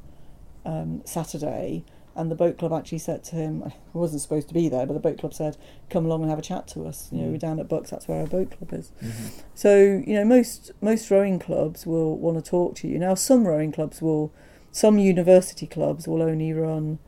um, 0.66 1.02
Saturday, 1.06 1.84
and 2.18 2.30
the 2.32 2.36
boat 2.36 2.58
club 2.58 2.74
actually 2.74 2.98
said 2.98 3.24
to 3.26 3.36
him, 3.36 3.64
I 3.66 3.74
wasn't 3.94 4.22
supposed 4.22 4.48
to 4.50 4.54
be 4.54 4.68
there, 4.70 4.86
but 4.86 4.94
the 4.94 5.00
boat 5.00 5.18
club 5.20 5.34
said, 5.34 5.56
"Come 5.90 6.06
along 6.06 6.22
and 6.24 6.30
have 6.30 6.40
a 6.40 6.42
chat 6.42 6.68
to 6.70 6.86
us." 6.86 7.10
You 7.12 7.20
know, 7.22 7.28
Mm. 7.28 7.32
we're 7.32 7.38
down 7.38 7.60
at 7.60 7.70
Bucks. 7.70 7.90
That's 7.92 8.08
where 8.08 8.20
our 8.22 8.28
boat 8.28 8.52
club 8.52 8.74
is. 8.74 8.92
Mhm. 9.02 9.32
So 9.56 9.78
you 10.06 10.14
know, 10.16 10.26
most 10.26 10.72
most 10.82 11.10
rowing 11.12 11.40
clubs 11.40 11.86
will 11.86 12.18
want 12.18 12.44
to 12.44 12.50
talk 12.50 12.76
to 12.78 12.88
you. 12.88 12.98
Now, 13.00 13.14
some 13.14 13.48
rowing 13.48 13.72
clubs 13.72 14.02
will, 14.02 14.32
some 14.72 14.98
university 15.00 15.68
clubs 15.68 16.08
will 16.08 16.22
only 16.22 16.52
run 16.54 17.00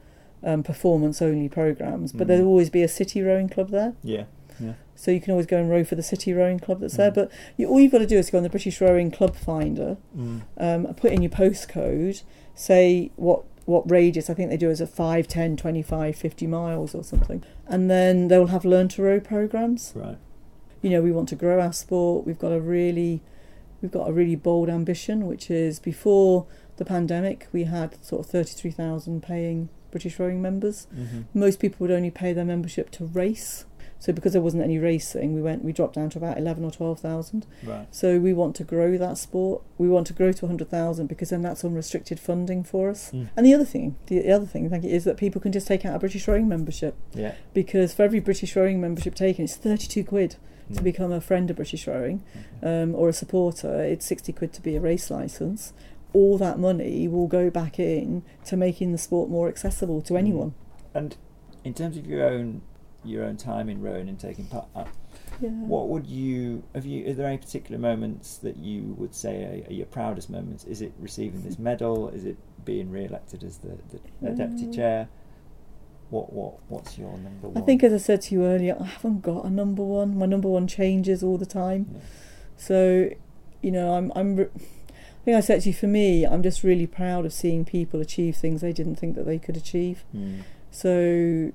um, 0.41 0.63
performance 0.63 1.21
only 1.21 1.49
programs, 1.49 2.13
but 2.13 2.23
Mhm. 2.23 2.27
there'll 2.29 2.47
always 2.47 2.69
be 2.69 2.81
a 2.81 2.87
city 2.87 3.21
rowing 3.21 3.49
club 3.49 3.71
there. 3.71 3.93
Yeah. 4.03 4.23
So 4.95 5.11
you 5.11 5.21
can 5.21 5.31
always 5.31 5.45
go 5.45 5.57
and 5.57 5.69
row 5.69 5.85
for 5.85 5.95
the 5.95 6.03
city 6.03 6.33
rowing 6.33 6.59
club 6.59 6.81
that's 6.81 6.97
there. 6.97 7.09
Mm. 7.11 7.15
But 7.15 7.31
you, 7.55 7.67
all 7.69 7.79
you've 7.79 7.91
got 7.93 7.99
to 7.99 8.05
do 8.05 8.17
is 8.17 8.29
go 8.29 8.37
on 8.37 8.43
the 8.43 8.49
British 8.49 8.81
Rowing 8.81 9.11
Club 9.11 9.33
Finder, 9.35 9.95
Mm. 10.17 10.41
um, 10.57 10.93
put 10.95 11.13
in 11.13 11.21
your 11.21 11.29
postcode, 11.29 12.23
say 12.55 13.11
what 13.15 13.43
what 13.69 13.89
radius. 13.89 14.29
I 14.29 14.33
think 14.33 14.49
they 14.49 14.57
do 14.57 14.69
is 14.69 14.81
a 14.81 14.87
5, 14.87 15.27
10, 15.27 15.55
25, 15.55 16.15
50 16.15 16.47
miles 16.47 16.95
or 16.95 17.03
something. 17.03 17.43
And 17.67 17.89
then 17.89 18.27
they'll 18.27 18.47
have 18.47 18.65
learn 18.65 18.87
to 18.89 19.03
row 19.03 19.19
programs. 19.19 19.93
Right. 19.95 20.17
You 20.81 20.89
know, 20.89 21.01
we 21.01 21.11
want 21.11 21.29
to 21.29 21.35
grow 21.35 21.61
our 21.61 21.73
sport. 21.73 22.25
We've 22.25 22.39
got 22.39 22.51
a 22.51 22.59
really 22.59 23.21
we've 23.81 23.91
got 23.91 24.09
a 24.09 24.11
really 24.11 24.35
bold 24.35 24.69
ambition, 24.69 25.25
which 25.27 25.49
is 25.49 25.79
before 25.79 26.47
the 26.77 26.85
pandemic, 26.85 27.47
we 27.53 27.65
had 27.65 28.03
sort 28.03 28.25
of 28.25 28.31
33,000 28.31 29.21
paying 29.21 29.69
British 29.91 30.19
rowing 30.19 30.41
members 30.41 30.87
Mm-hmm. 30.95 31.21
most 31.33 31.59
people 31.59 31.77
would 31.79 31.91
only 31.91 32.11
pay 32.11 32.33
their 32.33 32.45
membership 32.45 32.89
to 32.91 33.05
race. 33.05 33.65
So 34.01 34.13
because 34.13 34.31
there 34.31 34.41
wasn't 34.41 34.63
any 34.63 34.77
racing, 34.79 35.33
we 35.35 35.41
went 35.41 35.63
we 35.63 35.73
dropped 35.73 35.95
down 35.95 36.09
to 36.11 36.17
about 36.17 36.37
eleven 36.37 36.63
or 36.63 36.71
twelve 36.71 36.99
thousand. 37.01 37.45
Right. 37.63 37.85
So 37.93 38.17
we 38.17 38.31
want 38.33 38.55
to 38.55 38.63
grow 38.63 38.97
that 38.97 39.17
sport. 39.17 39.61
We 39.77 39.89
want 39.89 40.07
to 40.07 40.13
grow 40.13 40.31
to 40.31 40.47
hundred 40.47 40.69
thousand 40.69 41.07
because 41.07 41.29
then 41.31 41.41
that's 41.41 41.65
unrestricted 41.65 42.17
funding 42.19 42.63
for 42.63 42.89
us. 42.89 43.11
Mm. 43.11 43.29
And 43.35 43.45
the 43.45 43.53
other 43.53 43.65
thing, 43.65 43.97
the, 44.07 44.19
the 44.21 44.31
other 44.31 44.45
thing, 44.45 44.69
thank 44.69 44.85
you, 44.85 44.89
is 44.89 45.03
that 45.03 45.17
people 45.17 45.41
can 45.41 45.51
just 45.51 45.67
take 45.67 45.85
out 45.85 45.95
a 45.95 45.99
British 45.99 46.27
rowing 46.29 46.47
membership 46.47 46.95
Yeah. 47.13 47.35
because 47.53 47.93
for 47.93 48.03
every 48.03 48.21
British 48.21 48.55
rowing 48.55 48.79
membership 48.79 49.15
taken, 49.15 49.43
it's 49.43 49.55
thirty-two 49.57 50.05
quid 50.05 50.37
to 50.73 50.79
Mm. 50.79 50.83
become 50.83 51.11
a 51.11 51.19
friend 51.19 51.49
of 51.49 51.55
British 51.57 51.85
rowing 51.87 52.23
Okay. 52.63 52.81
um, 52.83 52.95
or 52.95 53.09
a 53.09 53.13
supporter. 53.13 53.81
It's 53.81 54.05
sixty 54.05 54.31
quid 54.31 54.53
to 54.53 54.61
be 54.61 54.75
a 54.77 54.79
race 54.79 55.11
license. 55.11 55.73
All 56.13 56.37
that 56.37 56.57
money 56.57 57.07
will 57.07 57.27
go 57.27 57.49
back 57.49 57.79
in 57.79 58.23
to 58.45 58.55
making 58.55 58.91
the 58.93 58.97
sport 58.97 59.29
more 59.29 59.47
accessible 59.49 60.01
to 60.03 60.13
Mm. 60.13 60.17
anyone. 60.19 60.53
And 60.93 61.17
in 61.65 61.73
terms 61.73 61.97
of 61.97 62.07
your 62.07 62.23
own 62.23 62.61
your 63.03 63.23
own 63.23 63.37
time 63.37 63.69
in 63.69 63.81
rowing 63.81 64.09
and 64.09 64.19
taking 64.19 64.45
part, 64.45 64.67
uh, 64.75 64.85
Yeah. 65.41 65.49
what 65.49 65.87
would 65.89 66.05
you 66.07 66.63
have 66.75 66.85
you? 66.85 67.09
Are 67.09 67.13
there 67.13 67.27
any 67.27 67.37
particular 67.37 67.79
moments 67.79 68.37
that 68.37 68.57
you 68.57 68.93
would 68.97 69.15
say 69.15 69.43
are, 69.43 69.69
are 69.69 69.73
your 69.73 69.85
proudest 69.85 70.29
moments? 70.29 70.63
Is 70.65 70.81
it 70.81 70.91
receiving 70.99 71.43
this 71.43 71.57
medal? 71.59 72.09
Is 72.09 72.25
it 72.25 72.37
being 72.65 72.89
re-elected 72.91 73.43
as 73.43 73.57
the, 73.59 73.77
the 74.21 74.29
uh, 74.31 74.33
deputy 74.35 74.65
Mm. 74.65 74.75
chair? 74.75 75.07
What 76.09 76.33
what 76.33 76.55
what's 76.69 76.97
your 76.97 77.15
number 77.17 77.49
one? 77.49 77.61
I 77.61 77.65
think, 77.65 77.83
as 77.83 77.93
I 77.93 77.97
said 77.97 78.21
to 78.23 78.35
you 78.35 78.43
earlier, 78.43 78.75
I 78.79 78.85
haven't 78.85 79.21
got 79.21 79.45
a 79.45 79.49
number 79.49 79.83
one. 79.83 80.17
My 80.17 80.25
number 80.25 80.49
one 80.49 80.67
changes 80.67 81.21
all 81.23 81.37
the 81.37 81.45
time. 81.45 81.87
Yeah. 81.93 81.99
So, 82.57 83.09
you 83.61 83.71
know, 83.71 83.93
I'm, 83.93 84.11
I'm. 84.15 84.35
re- 84.35 84.49
I 84.55 85.21
think 85.25 85.37
I 85.37 85.41
said 85.41 85.61
to 85.61 85.69
you, 85.69 85.73
for 85.75 85.85
me, 85.87 86.25
I'm 86.25 86.41
just 86.41 86.63
really 86.63 86.87
proud 86.87 87.25
of 87.25 87.33
seeing 87.33 87.63
people 87.63 88.01
achieve 88.01 88.35
things 88.37 88.61
they 88.61 88.73
didn't 88.73 88.95
think 88.95 89.15
that 89.15 89.25
they 89.25 89.37
could 89.37 89.55
achieve. 89.57 90.03
Mm. 90.15 90.41
So, 90.71 90.89
you 90.89 91.53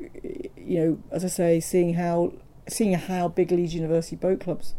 know, 0.57 0.99
as 1.11 1.25
I 1.25 1.29
say, 1.29 1.61
seeing 1.61 1.95
how 1.95 2.33
seeing 2.69 2.95
how 2.95 3.29
big 3.29 3.51
Leeds 3.53 3.75
University 3.75 4.17
boat 4.17 4.41
clubs 4.41 4.75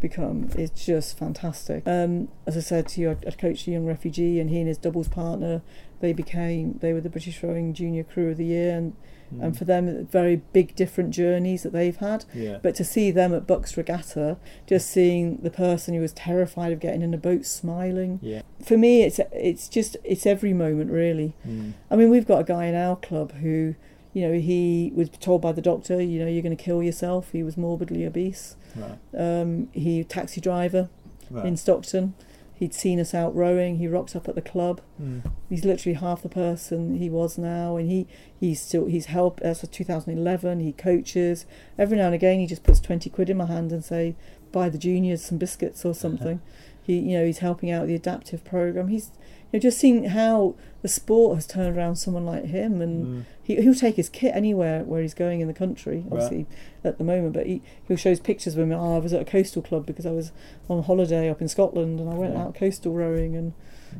become 0.00 0.50
is 0.56 0.70
just 0.70 1.18
fantastic. 1.18 1.82
Um, 1.86 2.28
as 2.46 2.56
I 2.56 2.60
said 2.60 2.88
to 2.88 3.00
you, 3.00 3.10
I, 3.10 3.16
I 3.26 3.30
coached 3.32 3.66
a 3.66 3.70
young 3.70 3.86
refugee, 3.86 4.40
and 4.40 4.50
he 4.50 4.58
and 4.58 4.68
his 4.68 4.78
doubles 4.78 5.08
partner, 5.08 5.62
they 6.00 6.12
became 6.12 6.78
they 6.80 6.92
were 6.92 7.00
the 7.00 7.10
British 7.10 7.42
Rowing 7.42 7.74
Junior 7.74 8.04
Crew 8.04 8.30
of 8.30 8.36
the 8.36 8.44
Year, 8.44 8.76
and 8.76 8.94
Mm. 9.34 9.42
and 9.44 9.58
for 9.58 9.64
them, 9.64 10.06
very 10.06 10.36
big 10.52 10.74
different 10.76 11.10
journeys 11.10 11.62
that 11.64 11.72
they've 11.72 11.96
had. 11.96 12.24
yeah. 12.34 12.58
But 12.62 12.74
to 12.76 12.84
see 12.84 13.10
them 13.10 13.34
at 13.34 13.46
Bucks 13.46 13.76
Regatta, 13.76 14.36
just 14.66 14.88
seeing 14.90 15.38
the 15.38 15.50
person 15.50 15.94
who 15.94 16.00
was 16.00 16.12
terrified 16.12 16.72
of 16.72 16.80
getting 16.80 17.02
in 17.02 17.12
a 17.14 17.18
boat 17.18 17.44
smiling, 17.46 18.20
yeah. 18.22 18.42
for 18.64 18.76
me, 18.76 19.02
it's 19.02 19.20
it's 19.32 19.68
just 19.68 19.96
it's 20.04 20.26
every 20.26 20.52
moment 20.52 20.90
really. 20.90 21.34
Mm. 21.46 21.72
I 21.90 21.96
mean, 21.96 22.10
we've 22.10 22.26
got 22.26 22.40
a 22.40 22.44
guy 22.44 22.66
in 22.66 22.74
our 22.74 22.96
club 22.96 23.32
who, 23.36 23.74
you 24.12 24.26
know, 24.28 24.34
he 24.38 24.92
was 24.94 25.08
told 25.10 25.40
by 25.42 25.52
the 25.52 25.62
doctor, 25.62 26.00
you 26.00 26.18
know, 26.20 26.26
you're 26.28 26.42
going 26.42 26.56
to 26.56 26.62
kill 26.62 26.82
yourself. 26.82 27.30
He 27.32 27.42
was 27.42 27.56
morbidly 27.56 28.04
obese. 28.06 28.56
Right. 28.76 28.98
Um, 29.16 29.68
he 29.72 30.04
taxi 30.04 30.40
driver 30.40 30.88
Right. 31.30 31.46
in 31.46 31.56
Stockton. 31.56 32.14
He'd 32.56 32.74
seen 32.74 33.00
us 33.00 33.14
out 33.14 33.34
rowing. 33.34 33.78
He 33.78 33.88
rocks 33.88 34.14
up 34.14 34.28
at 34.28 34.34
the 34.36 34.42
club. 34.42 34.80
Mm. 35.00 35.30
He's 35.48 35.64
literally 35.64 35.94
half 35.94 36.22
the 36.22 36.28
person 36.28 36.96
he 36.96 37.10
was 37.10 37.36
now, 37.36 37.76
and 37.76 37.90
he 37.90 38.06
he's 38.38 38.60
still 38.60 38.86
he's 38.86 39.06
helped. 39.06 39.40
As 39.42 39.62
of 39.62 39.70
2011, 39.70 40.60
he 40.60 40.72
coaches. 40.72 41.46
Every 41.78 41.96
now 41.96 42.06
and 42.06 42.14
again, 42.14 42.38
he 42.38 42.46
just 42.46 42.62
puts 42.62 42.80
20 42.80 43.10
quid 43.10 43.30
in 43.30 43.36
my 43.36 43.46
hand 43.46 43.72
and 43.72 43.84
say, 43.84 44.14
buy 44.52 44.68
the 44.68 44.78
juniors 44.78 45.24
some 45.24 45.38
biscuits 45.38 45.84
or 45.84 45.94
something. 46.04 46.40
he 46.80 46.98
you 46.98 47.18
know 47.18 47.26
he's 47.26 47.38
helping 47.38 47.70
out 47.70 47.86
the 47.86 47.94
adaptive 47.94 48.44
program. 48.44 48.88
He's 48.88 49.10
know 49.54 49.60
just 49.60 49.78
seeing 49.78 50.04
how 50.04 50.54
the 50.82 50.88
sport 50.88 51.36
has 51.36 51.46
turned 51.46 51.76
around 51.76 51.96
someone 51.96 52.26
like 52.26 52.44
him 52.46 52.80
and. 52.80 53.06
Mm. 53.06 53.24
He, 53.46 53.56
he'll 53.60 53.74
take 53.74 53.96
his 53.96 54.08
kit 54.08 54.34
anywhere 54.34 54.84
where 54.84 55.02
he's 55.02 55.12
going 55.12 55.42
in 55.42 55.48
the 55.48 55.52
country, 55.52 55.96
Right. 56.08 56.12
obviously 56.12 56.46
at 56.82 56.96
the 56.96 57.04
moment. 57.04 57.34
But 57.34 57.44
he 57.44 57.60
he'll 57.86 57.98
show 57.98 58.08
his 58.08 58.18
pictures 58.18 58.54
of 58.54 58.60
him. 58.60 58.72
Oh, 58.72 58.96
I 58.96 58.98
was 58.98 59.12
at 59.12 59.20
a 59.20 59.24
coastal 59.26 59.60
club 59.60 59.84
because 59.84 60.06
I 60.06 60.12
was 60.12 60.32
on 60.66 60.82
holiday 60.82 61.28
up 61.28 61.42
in 61.42 61.48
Scotland 61.48 62.00
and 62.00 62.08
I 62.08 62.14
went 62.14 62.32
Yeah. 62.32 62.40
out 62.44 62.54
coastal 62.54 62.94
rowing 62.94 63.36
and 63.36 63.52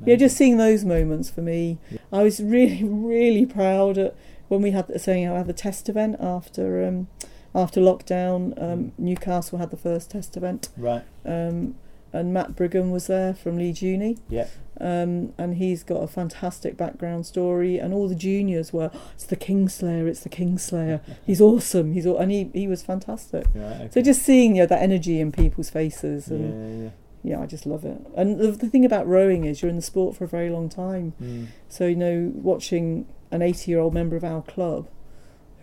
yeah, 0.06 0.16
just 0.16 0.38
seeing 0.38 0.56
those 0.56 0.87
moments 0.87 1.28
for 1.28 1.42
me. 1.42 1.76
Yeah. 1.90 1.99
I 2.11 2.23
was 2.23 2.40
really 2.42 2.82
really 2.84 3.44
proud 3.44 3.99
at 3.99 4.16
when 4.49 4.62
we 4.62 4.70
had 4.70 4.99
saying 4.99 5.28
I 5.28 5.37
had 5.37 5.46
the 5.46 5.52
test 5.52 5.90
event 5.90 6.16
after 6.20 6.82
um, 6.82 7.08
after 7.54 7.82
lockdown. 7.82 8.54
Um, 8.62 8.92
Newcastle 8.96 9.58
had 9.58 9.70
the 9.70 9.76
first 9.76 10.11
test 10.11 10.38
event, 10.38 10.70
Right. 10.78 11.02
um, 11.26 11.75
and 12.14 12.33
Matt 12.33 12.54
Brigham 12.54 12.92
was 12.92 13.09
there 13.09 13.35
from 13.35 13.59
Leeds 13.59 13.83
Uni. 13.83 14.18
Yeah. 14.28 14.47
Um, 14.80 15.35
and 15.37 15.56
he's 15.56 15.83
got 15.83 16.02
a 16.02 16.06
fantastic 16.06 16.76
background 16.76 17.26
story, 17.26 17.78
and 17.78 17.92
all 17.92 18.09
the 18.09 18.14
juniors 18.14 18.73
were, 18.73 18.90
it's 19.14 19.26
the 19.26 19.37
Kingslayer, 19.37 20.06
it's 20.06 20.21
the 20.21 20.28
Kingslayer. 20.28 21.00
He's 21.26 21.40
awesome. 21.40 21.92
He's 21.92 22.06
all, 22.06 22.18
and 22.18 22.33
he, 22.33 22.50
he 22.52 22.66
was 22.66 22.83
fantastic. 22.83 23.47
Right. 23.54 23.73
Okay. 23.73 23.90
So 23.92 24.02
just 24.02 24.23
seeing 24.23 24.56
you 24.56 24.62
know, 24.62 24.66
that 24.66 24.83
energy 24.83 25.21
in 25.21 25.33
people's 25.33 25.71
faces, 25.71 26.28
and 26.28 26.83
yeah. 26.83 26.90
Yeah. 27.23 27.37
yeah, 27.37 27.42
I 27.42 27.47
just 27.47 27.66
love 27.66 27.85
it. 27.85 28.00
And 28.16 28.38
the, 28.38 28.50
the 28.50 28.68
thing 28.68 28.85
about 28.85 29.06
rowing 29.06 29.44
is 29.44 29.62
you're 29.62 29.68
in 29.68 29.76
the 29.76 29.83
sport 29.83 30.16
for 30.16 30.25
a 30.25 30.28
very 30.28 30.50
long 30.50 30.68
time. 30.68 31.14
Mm. 31.23 31.47
So 31.68 31.87
you 31.87 31.97
know, 31.97 32.33
watching 32.35 33.06
an 33.30 33.42
80 33.42 33.71
year 33.71 33.80
old 33.80 33.94
member 33.94 34.16
of 34.16 34.25
our 34.25 34.42
club, 34.42 34.88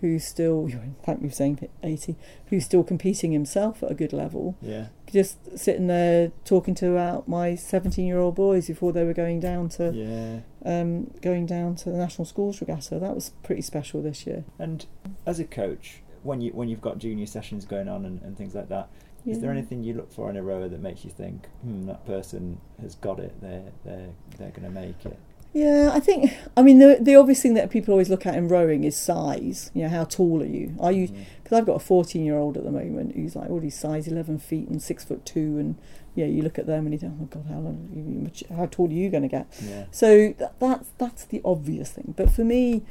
who's 0.02 0.26
still, 0.26 0.66
in 0.72 0.96
fact, 1.06 1.22
we're 1.22 1.32
saying 1.32 1.68
80, 1.84 2.16
who's 2.48 2.66
still 2.66 2.84
competing 2.84 3.32
himself 3.32 3.82
at 3.84 3.92
a 3.92 3.94
good 3.96 4.12
level, 4.14 4.58
Yeah. 4.62 4.88
just 5.12 5.58
sitting 5.58 5.88
there 5.88 6.32
talking 6.46 6.76
to 6.76 6.98
out 6.98 7.28
my 7.28 7.56
17 7.56 8.06
year 8.06 8.20
old 8.20 8.36
boys 8.36 8.68
before 8.68 8.92
they 8.92 9.04
were 9.04 9.14
going 9.14 9.40
down 9.40 9.70
to 9.70 9.92
Yeah. 9.94 10.40
um, 10.66 11.12
going 11.22 11.46
down 11.46 11.76
to 11.78 11.90
the 11.92 11.98
national 11.98 12.26
schools 12.26 12.60
regatta. 12.62 13.00
That 13.00 13.16
was 13.16 13.32
pretty 13.44 13.62
special 13.62 14.02
this 14.02 14.26
year. 14.28 14.44
And 14.60 14.86
as 15.26 15.40
a 15.40 15.46
coach, 15.46 16.02
when 16.24 16.42
you 16.42 16.52
when 16.52 16.68
you've 16.70 16.82
got 16.82 16.98
junior 17.00 17.26
sessions 17.26 17.66
going 17.66 17.88
on 17.88 18.06
and, 18.06 18.22
and 18.22 18.38
things 18.38 18.54
like 18.54 18.70
that, 18.70 18.90
is 19.26 19.40
there 19.40 19.52
anything 19.52 19.84
you 19.84 19.94
look 19.94 20.12
for 20.12 20.30
in 20.32 20.36
a 20.38 20.42
rower 20.44 20.68
that 20.68 20.82
makes 20.82 21.04
you 21.06 21.12
think, 21.12 21.48
hmm, 21.62 21.86
that 21.86 22.06
person 22.08 22.60
has 22.82 22.96
got 22.96 23.20
it. 23.20 23.40
They're 23.42 23.72
they're 23.86 24.10
they're 24.38 24.50
going 24.52 24.64
to 24.64 24.70
make 24.70 25.06
it. 25.06 25.18
Yeah, 25.54 25.92
I 25.94 26.00
think. 26.00 26.32
I 26.56 26.62
mean, 26.62 26.80
the 26.80 26.98
the 27.02 27.16
obvious 27.16 27.42
thing 27.42 27.56
that 27.56 27.70
people 27.70 27.92
always 27.92 28.10
look 28.10 28.26
at 28.26 28.36
in 28.36 28.48
rowing 28.48 28.84
is 28.86 28.96
size. 28.96 29.70
You 29.74 29.84
know, 29.84 29.90
how 29.90 30.06
tall 30.06 30.42
are 30.42 30.46
you? 30.46 30.76
Are 30.80 30.92
you? 30.94 31.10
Because 31.44 31.58
I've 31.58 31.66
got 31.66 31.76
a 31.76 31.80
fourteen 31.80 32.24
year 32.24 32.38
old 32.38 32.56
at 32.58 32.64
the 32.64 32.72
moment 32.72 33.16
who's 33.16 33.36
like 33.36 33.50
already 33.50 33.70
size 33.70 34.08
eleven 34.08 34.40
feet 34.40 34.70
and 34.70 34.82
six 34.82 35.04
foot 35.04 35.26
two, 35.26 35.58
and 35.58 35.76
yeah, 36.16 36.26
you 36.26 36.42
look 36.42 36.58
at 36.58 36.68
them 36.68 36.86
and 36.86 36.94
you 36.94 37.00
think, 37.00 37.14
oh 37.18 37.22
my 37.22 37.26
god, 37.26 37.46
how 37.50 37.60
long? 37.60 38.32
How 38.56 38.66
tall 38.68 38.88
are 38.88 38.94
you 38.94 39.10
going 39.10 39.24
to 39.24 39.30
get? 39.30 39.48
Yeah. 39.62 39.86
So 39.92 40.34
that, 40.40 40.58
that's 40.60 40.90
that's 40.98 41.26
the 41.26 41.42
obvious 41.44 41.92
thing. 41.92 42.14
But 42.16 42.32
for 42.32 42.46
me, 42.46 42.84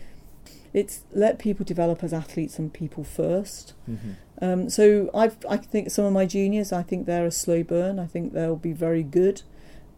it's 0.75 1.05
let 1.13 1.39
people 1.39 1.65
develop 1.65 2.05
as 2.05 2.13
athletes 2.13 2.59
and 2.59 2.73
people 2.73 3.05
first. 3.05 3.73
hmm 3.87 4.13
Um, 4.43 4.69
so 4.71 5.11
I've, 5.15 5.37
I 5.49 5.57
think 5.59 5.91
some 5.91 6.05
of 6.05 6.13
my 6.13 6.27
juniors, 6.27 6.73
I 6.73 6.83
think 6.83 7.07
they're 7.07 7.27
a 7.27 7.31
slow 7.31 7.63
burn. 7.63 7.99
I 7.99 8.07
think 8.07 8.33
they'll 8.33 8.57
be 8.57 8.73
very 8.73 9.03
good, 9.03 9.43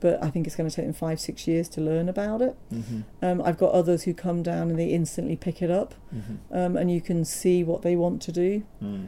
but 0.02 0.22
I 0.22 0.28
think 0.30 0.46
it's 0.46 0.56
going 0.56 0.68
to 0.68 0.74
take 0.76 0.84
them 0.84 0.92
five, 1.06 1.18
six 1.28 1.46
years 1.48 1.66
to 1.70 1.80
learn 1.80 2.08
about 2.08 2.42
it. 2.42 2.54
hmm 2.70 3.00
Um, 3.26 3.40
I've 3.46 3.56
got 3.64 3.70
others 3.80 4.02
who 4.02 4.12
come 4.26 4.42
down 4.42 4.64
and 4.70 4.78
they 4.78 4.88
instantly 5.00 5.36
pick 5.36 5.62
it 5.62 5.70
up, 5.70 5.94
hmm 6.10 6.36
um, 6.50 6.76
and 6.76 6.90
you 6.90 7.00
can 7.00 7.24
see 7.24 7.64
what 7.64 7.80
they 7.82 7.94
want 7.96 8.20
to 8.22 8.32
do. 8.32 8.50
Mm. 8.82 9.06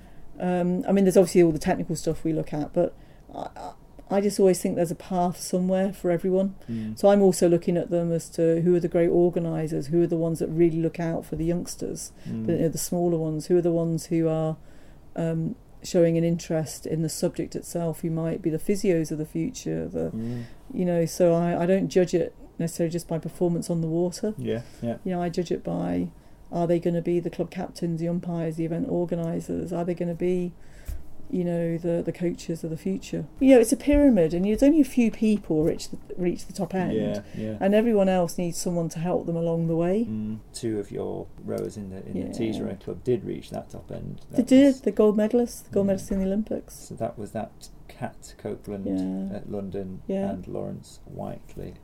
Um, 0.49 0.85
I 0.89 0.93
mean, 0.93 1.05
there's 1.05 1.17
obviously 1.17 1.43
all 1.43 1.53
the 1.53 1.59
technical 1.71 1.95
stuff 1.97 2.25
we 2.25 2.33
look 2.33 2.53
at, 2.55 2.73
but 2.73 2.95
I, 3.35 3.47
I- 3.57 3.73
I 4.11 4.21
just 4.21 4.39
always 4.39 4.61
think 4.61 4.77
there's 4.77 4.91
a 4.91 4.95
path 5.15 5.39
somewhere 5.41 5.91
for 6.01 6.11
everyone. 6.11 6.55
Mm. 6.71 6.97
So 6.99 7.09
I'm 7.09 7.23
also 7.23 7.49
looking 7.49 7.79
at 7.79 7.89
them 7.91 8.13
as 8.13 8.29
to 8.37 8.61
who 8.61 8.75
are 8.77 8.81
the 8.81 8.93
great 8.97 9.09
organisers, 9.09 9.87
who 9.87 10.03
are 10.03 10.07
the 10.07 10.19
ones 10.29 10.41
that 10.41 10.49
really 10.49 10.81
look 10.87 11.01
out 11.01 11.25
for 11.25 11.37
the 11.37 11.45
youngsters, 11.47 12.13
Mm. 12.29 12.45
the, 12.47 12.53
you 12.53 12.59
know, 12.65 12.69
the 12.69 12.85
smaller 12.91 13.17
ones, 13.17 13.47
who 13.47 13.57
are 13.57 13.63
the 13.63 13.73
ones 13.73 14.07
who 14.13 14.29
are 14.29 14.57
um, 15.17 15.55
showing 15.85 16.17
an 16.19 16.25
interest 16.25 16.87
in 16.87 17.03
the 17.03 17.09
subject 17.09 17.55
itself, 17.55 18.01
who 18.01 18.11
might 18.11 18.41
be 18.43 18.51
the 18.51 18.59
physios 18.59 19.11
of 19.11 19.19
the 19.19 19.27
future, 19.27 19.87
the 19.87 20.11
Mm. 20.11 20.45
you 20.73 20.85
know. 20.85 21.05
So 21.07 21.35
I, 21.35 21.63
I 21.63 21.67
don't 21.67 21.89
judge 21.89 22.15
it 22.15 22.35
necessarily 22.59 22.91
just 22.91 23.07
by 23.09 23.19
performance 23.19 23.69
on 23.71 23.81
the 23.81 23.87
water. 23.89 24.35
Yeah. 24.39 24.63
Yeah. 24.83 24.97
You 25.05 25.13
know, 25.13 25.23
I 25.23 25.29
judge 25.29 25.51
it 25.51 25.63
by 25.63 26.09
are 26.53 26.67
they 26.67 26.79
going 26.79 26.95
to 26.95 27.03
be 27.03 27.19
the 27.21 27.31
club 27.31 27.51
captains, 27.51 28.01
the 28.01 28.09
umpires, 28.09 28.57
the 28.57 28.65
event 28.65 28.89
organisers? 28.89 29.73
Are 29.73 29.85
they 29.85 29.95
going 29.95 30.09
to 30.09 30.15
be, 30.15 30.53
you 31.35 31.45
know, 31.45 31.77
the 31.77 32.03
the 32.03 32.13
coaches 32.13 32.63
of 32.65 32.71
the 32.71 32.77
future? 32.77 33.27
You 33.41 33.55
know, 33.55 33.61
it's 33.61 33.73
a 33.73 33.77
pyramid, 33.77 34.33
and 34.35 34.45
there's 34.45 34.63
only 34.63 34.81
a 34.81 34.85
few 34.85 35.11
people 35.11 35.65
reach 35.65 35.89
the, 35.91 35.99
reach 36.17 36.47
the 36.47 36.53
top 36.53 36.75
end, 36.75 36.93
Yeah. 36.95 37.23
Yeah. 37.37 37.57
and 37.61 37.75
everyone 37.75 38.09
else 38.09 38.39
needs 38.39 38.57
someone 38.57 38.89
to 38.91 38.99
help 39.01 39.27
them 39.27 39.37
along 39.37 39.67
the 39.67 39.77
way. 39.77 40.07
Mm. 40.09 40.39
Two 40.53 40.79
of 40.79 40.91
your 40.91 41.27
rowers 41.45 41.77
in 41.77 41.91
the 41.91 42.07
in 42.07 42.17
Yeah. 42.17 42.27
the 42.29 42.33
Tees 42.35 42.61
rowing 42.61 42.77
club 42.77 43.03
did 43.05 43.25
reach 43.25 43.51
that 43.51 43.71
top 43.71 43.91
end. 43.91 44.21
They 44.31 44.37
That 44.39 44.47
did 44.47 44.67
was- 44.67 44.81
the 44.83 44.93
gold 44.93 45.17
medalists, 45.17 45.65
the 45.65 45.71
gold 45.71 45.89
Yeah. 45.89 45.95
medalists 45.95 46.11
in 46.13 46.19
the 46.21 46.27
Olympics. 46.27 46.75
So 46.75 46.95
that 46.95 47.19
was 47.19 47.33
that 47.33 47.69
Kat 47.89 48.35
Copeland 48.39 48.87
Yeah. 48.87 49.37
at 49.37 49.51
London 49.51 50.03
Yeah. 50.07 50.31
and 50.31 50.47
Laurence 50.49 51.01
Whiteley 51.07 51.75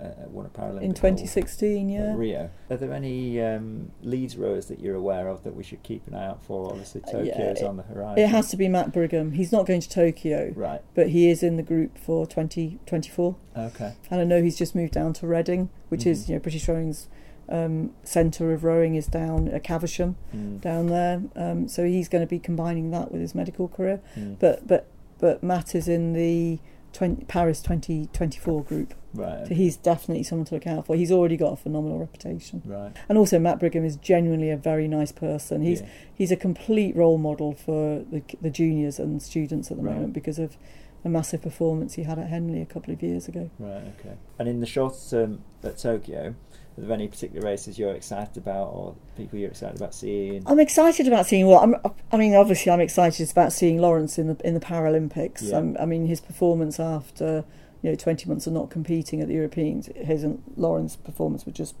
uh, 0.00 0.28
won 0.28 0.46
a 0.46 0.48
Paralympic 0.48 0.82
In 0.82 0.94
2016, 0.94 1.88
yeah. 1.88 2.14
Rio. 2.14 2.50
Are 2.70 2.76
there 2.76 2.92
any 2.92 3.40
um, 3.40 3.90
Leeds 4.02 4.36
rowers 4.36 4.66
that 4.66 4.80
you're 4.80 4.94
aware 4.94 5.28
of 5.28 5.42
that 5.44 5.54
we 5.56 5.62
should 5.62 5.82
keep 5.82 6.06
an 6.06 6.14
eye 6.14 6.26
out 6.26 6.42
for? 6.44 6.70
Obviously, 6.70 7.02
Uh, 7.04 7.10
Tokyo 7.12 7.24
yeah, 7.38 7.50
is 7.52 7.60
it- 7.60 7.66
on 7.66 7.76
the 7.76 7.82
horizon. 7.84 8.22
It 8.22 8.28
has 8.28 8.48
to 8.50 8.56
be 8.56 8.68
Matt 8.68 8.92
Brigham. 8.92 9.32
He's 9.32 9.52
not 9.52 9.66
going 9.66 9.80
to 9.80 9.88
Tokyo, 9.88 10.52
Right. 10.54 10.82
but 10.94 11.08
he 11.08 11.30
is 11.30 11.42
in 11.42 11.56
the 11.56 11.62
group 11.62 11.96
for 11.98 12.26
2024. 12.26 13.36
Okay. 13.56 13.92
And 14.10 14.20
I 14.20 14.24
know 14.24 14.42
he's 14.42 14.56
just 14.56 14.74
moved 14.74 14.92
down 14.92 15.12
to 15.14 15.26
Reading, 15.26 15.70
which 15.88 16.06
is 16.06 16.24
Mhm. 16.24 16.28
you 16.28 16.34
know 16.34 16.40
British 16.40 16.68
Rowing's 16.68 17.08
um, 17.48 17.90
centre 18.02 18.52
of 18.52 18.64
rowing 18.64 18.96
is 18.96 19.06
down 19.06 19.46
at 19.46 19.62
Caversham 19.62 20.16
Mm. 20.34 20.60
down 20.60 20.86
there. 20.88 21.22
Um, 21.36 21.68
so 21.68 21.84
he's 21.84 22.08
going 22.08 22.22
to 22.22 22.26
be 22.28 22.40
combining 22.40 22.90
that 22.90 23.12
with 23.12 23.20
his 23.20 23.36
medical 23.36 23.68
career. 23.68 24.00
Mm. 24.16 24.36
But 24.40 24.66
but 24.66 24.86
but 25.20 25.44
Matt 25.44 25.74
is 25.76 25.86
in 25.86 26.12
the 26.12 26.58
20, 26.96 27.24
Paris 27.26 27.60
2024 27.60 28.64
group, 28.64 28.94
right. 29.14 29.46
so 29.46 29.54
he's 29.54 29.76
definitely 29.76 30.22
someone 30.22 30.46
to 30.46 30.54
look 30.54 30.66
out 30.66 30.86
for. 30.86 30.96
He's 30.96 31.12
already 31.12 31.36
got 31.36 31.52
a 31.52 31.56
phenomenal 31.56 31.98
reputation, 31.98 32.62
right. 32.64 32.92
and 33.08 33.18
also 33.18 33.38
Matt 33.38 33.60
Brigham 33.60 33.84
is 33.84 33.96
genuinely 33.96 34.50
a 34.50 34.56
very 34.56 34.88
nice 34.88 35.12
person. 35.12 35.62
He's 35.62 35.82
yeah. 35.82 35.88
he's 36.14 36.32
a 36.32 36.36
complete 36.36 36.96
role 36.96 37.18
model 37.18 37.52
for 37.54 38.04
the 38.10 38.22
the 38.40 38.50
juniors 38.50 38.98
and 38.98 39.22
students 39.22 39.70
at 39.70 39.76
the 39.76 39.82
Right. 39.82 39.94
moment 39.94 40.14
because 40.14 40.38
of 40.38 40.56
a 41.04 41.08
massive 41.08 41.42
performance 41.42 41.94
he 41.94 42.02
had 42.02 42.18
at 42.18 42.28
Henley 42.28 42.60
a 42.60 42.66
couple 42.66 42.92
of 42.92 43.02
years 43.02 43.28
ago. 43.28 43.50
Right. 43.58 43.84
Okay. 44.00 44.16
And 44.38 44.48
in 44.48 44.60
the 44.60 44.66
short 44.66 44.94
term 45.08 45.42
um, 45.62 45.70
at 45.70 45.78
Tokyo, 45.78 46.34
are 46.78 46.82
there 46.82 46.92
any 46.92 47.08
particular 47.08 47.46
races 47.46 47.78
you're 47.78 47.94
excited 47.94 48.36
about, 48.36 48.68
or 48.68 48.94
people 49.16 49.38
you're 49.38 49.50
excited 49.50 49.76
about 49.76 49.94
seeing? 49.94 50.42
I'm 50.46 50.60
excited 50.60 51.08
about 51.08 51.26
seeing. 51.26 51.46
Well, 51.46 51.60
I'm, 51.60 51.76
I 52.12 52.16
mean, 52.16 52.34
obviously, 52.34 52.70
I'm 52.70 52.80
excited 52.80 53.30
about 53.30 53.52
seeing 53.52 53.78
Laurence 53.78 54.18
in 54.18 54.28
the 54.28 54.46
in 54.46 54.54
the 54.54 54.60
Paralympics. 54.60 55.50
Yeah. 55.50 55.56
Um, 55.56 55.76
I 55.80 55.86
mean, 55.86 56.06
his 56.06 56.20
performance 56.20 56.78
after 56.78 57.44
you 57.82 57.90
know 57.90 57.96
20 57.96 58.28
months 58.28 58.46
of 58.46 58.52
not 58.52 58.70
competing 58.70 59.22
at 59.22 59.28
the 59.28 59.34
Europeans, 59.34 59.88
his 59.96 60.22
and 60.22 60.42
Laurence's 60.56 60.96
performance 60.96 61.46
was 61.46 61.54
just 61.54 61.74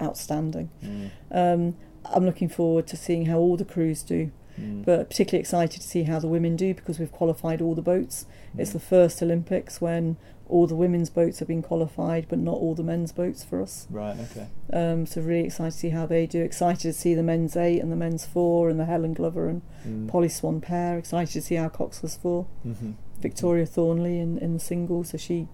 outstanding. 0.00 0.70
Mm. 0.82 1.10
Um, 1.30 1.76
I'm 2.06 2.24
looking 2.24 2.48
forward 2.48 2.86
to 2.88 2.96
seeing 2.96 3.26
how 3.26 3.38
all 3.38 3.56
the 3.56 3.64
crews 3.64 4.02
do, 4.02 4.30
Mm. 4.58 4.84
but 4.84 5.08
particularly 5.10 5.40
excited 5.40 5.80
to 5.80 5.86
see 5.86 6.02
how 6.04 6.18
the 6.18 6.28
women 6.28 6.56
do 6.56 6.74
because 6.74 6.98
we've 6.98 7.12
qualified 7.12 7.60
all 7.62 7.74
the 7.74 7.82
boats. 7.82 8.26
It's 8.56 8.70
Mm. 8.70 8.74
the 8.74 8.80
first 8.80 9.22
Olympics 9.22 9.80
when 9.80 10.16
all 10.48 10.66
the 10.66 10.74
women's 10.74 11.10
boats 11.10 11.38
have 11.40 11.48
been 11.48 11.60
qualified, 11.62 12.26
but 12.28 12.38
not 12.38 12.54
all 12.54 12.74
the 12.74 12.82
men's 12.82 13.12
boats 13.12 13.44
for 13.44 13.60
us. 13.62 13.86
Right. 13.90 14.16
Okay. 14.18 14.46
Um, 14.72 15.04
so 15.04 15.20
really 15.20 15.44
excited 15.46 15.72
to 15.72 15.78
see 15.78 15.90
how 15.90 16.06
they 16.06 16.26
do. 16.26 16.42
Excited 16.42 16.80
to 16.80 16.92
see 16.94 17.14
the 17.14 17.22
men's 17.22 17.54
eight 17.56 17.80
and 17.80 17.92
the 17.92 17.96
men's 17.96 18.24
four 18.24 18.70
and 18.70 18.80
the 18.80 18.86
Helen 18.86 19.12
Glover 19.12 19.48
and 19.48 19.62
Mm. 19.86 20.08
Polly 20.08 20.28
Swann 20.30 20.60
pair. 20.62 20.96
Excited 20.98 21.32
to 21.34 21.42
see 21.42 21.56
how 21.56 21.68
coxless 21.68 22.16
four. 22.18 22.46
Mhm. 22.66 22.94
Victoria 23.20 23.66
Thornley 23.66 24.18
in, 24.18 24.38
in 24.38 24.54
the 24.54 24.60
single. 24.60 25.04
So 25.04 25.18
she 25.18 25.48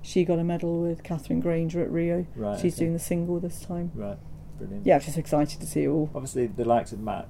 she 0.00 0.24
got 0.24 0.38
a 0.38 0.44
medal 0.44 0.80
with 0.80 1.02
Katherine 1.02 1.40
Grainger 1.40 1.82
at 1.82 1.90
Rio. 1.90 2.24
Right. 2.36 2.58
She's 2.58 2.74
okay. 2.74 2.84
doing 2.84 2.92
the 2.94 2.98
single 3.00 3.40
this 3.40 3.60
time. 3.60 3.90
Right. 3.94 4.16
Brilliant. 4.56 4.86
Yeah, 4.86 4.94
I'm 4.94 5.00
just 5.02 5.18
excited 5.18 5.60
to 5.60 5.66
see 5.66 5.84
it 5.84 5.88
all. 5.88 6.08
Obviously, 6.14 6.46
the 6.46 6.64
likes 6.64 6.92
of 6.92 7.00
Matt 7.00 7.26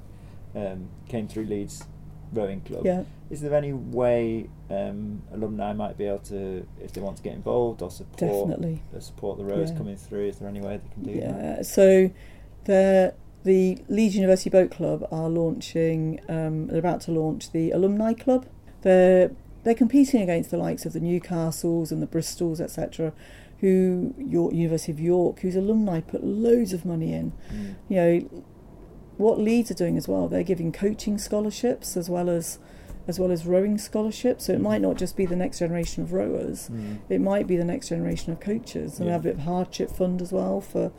um, 0.66 0.88
came 1.08 1.28
through 1.28 1.44
Leeds 1.44 1.84
Rowing 2.32 2.60
Club. 2.62 2.84
Yeah. 2.84 3.04
Is 3.30 3.40
there 3.42 3.54
any 3.54 3.72
way 3.72 4.48
um, 4.70 5.22
alumni 5.32 5.72
might 5.72 5.96
be 5.98 6.04
able 6.06 6.18
to, 6.20 6.66
if 6.82 6.92
they 6.92 7.00
want 7.00 7.16
to 7.18 7.22
get 7.22 7.34
involved 7.34 7.82
or 7.82 7.90
support, 7.90 8.48
Definitely. 8.48 8.82
uh, 8.96 9.00
support 9.00 9.38
the 9.38 9.44
rowers 9.44 9.70
Yeah. 9.70 9.76
coming 9.78 9.96
through? 9.96 10.26
Is 10.28 10.38
there 10.38 10.48
any 10.48 10.60
way 10.60 10.80
they 10.82 10.94
can 10.94 11.02
do 11.14 11.20
that? 11.20 11.40
Yeah. 11.58 11.62
So 11.62 12.10
the 12.64 13.14
the 13.44 13.78
Leeds 13.88 14.14
University 14.16 14.50
Boat 14.50 14.70
Club 14.70 15.06
are 15.12 15.28
launching. 15.28 16.20
Um, 16.28 16.66
they're 16.66 16.78
about 16.80 17.00
to 17.02 17.12
launch 17.12 17.52
the 17.52 17.70
alumni 17.70 18.12
club. 18.12 18.46
They're 18.82 19.30
they're 19.64 19.74
competing 19.74 20.22
against 20.22 20.50
the 20.50 20.56
likes 20.56 20.84
of 20.86 20.92
the 20.92 21.00
Newcastles 21.00 21.90
and 21.92 22.02
the 22.02 22.06
Bristols, 22.06 22.60
etc. 22.60 23.12
Who 23.60 24.14
York 24.18 24.54
University 24.54 24.92
of 24.92 25.00
York, 25.00 25.40
whose 25.40 25.56
alumni 25.56 26.00
put 26.00 26.22
loads 26.24 26.72
of 26.72 26.84
money 26.84 27.12
in. 27.12 27.32
Mm. 27.52 27.74
You 27.88 27.96
know 27.96 28.42
what 29.18 29.38
Leeds 29.38 29.70
are 29.70 29.74
doing 29.74 29.96
as 29.96 30.08
well. 30.08 30.28
They're 30.28 30.42
giving 30.42 30.72
coaching 30.72 31.18
scholarships 31.18 31.96
as 31.96 32.08
well 32.08 32.28
as 32.30 32.58
as 33.06 33.18
well 33.18 33.30
as 33.32 33.46
rowing 33.46 33.78
scholarships. 33.78 34.44
So 34.46 34.52
it 34.52 34.60
might 34.60 34.82
not 34.82 34.96
just 34.96 35.16
be 35.16 35.24
the 35.24 35.34
next 35.36 35.60
generation 35.60 36.02
of 36.02 36.12
rowers. 36.12 36.68
Mm. 36.70 36.98
It 37.08 37.20
might 37.22 37.46
be 37.46 37.56
the 37.56 37.64
next 37.64 37.88
generation 37.88 38.32
of 38.32 38.38
coaches. 38.40 38.98
And 38.98 39.06
they 39.06 39.10
Yeah. 39.10 39.12
have 39.12 39.22
a 39.22 39.28
bit 39.30 39.34
of 39.36 39.40
hardship 39.44 39.90
fund 39.90 40.20
as 40.20 40.30
well 40.30 40.60
for 40.60 40.92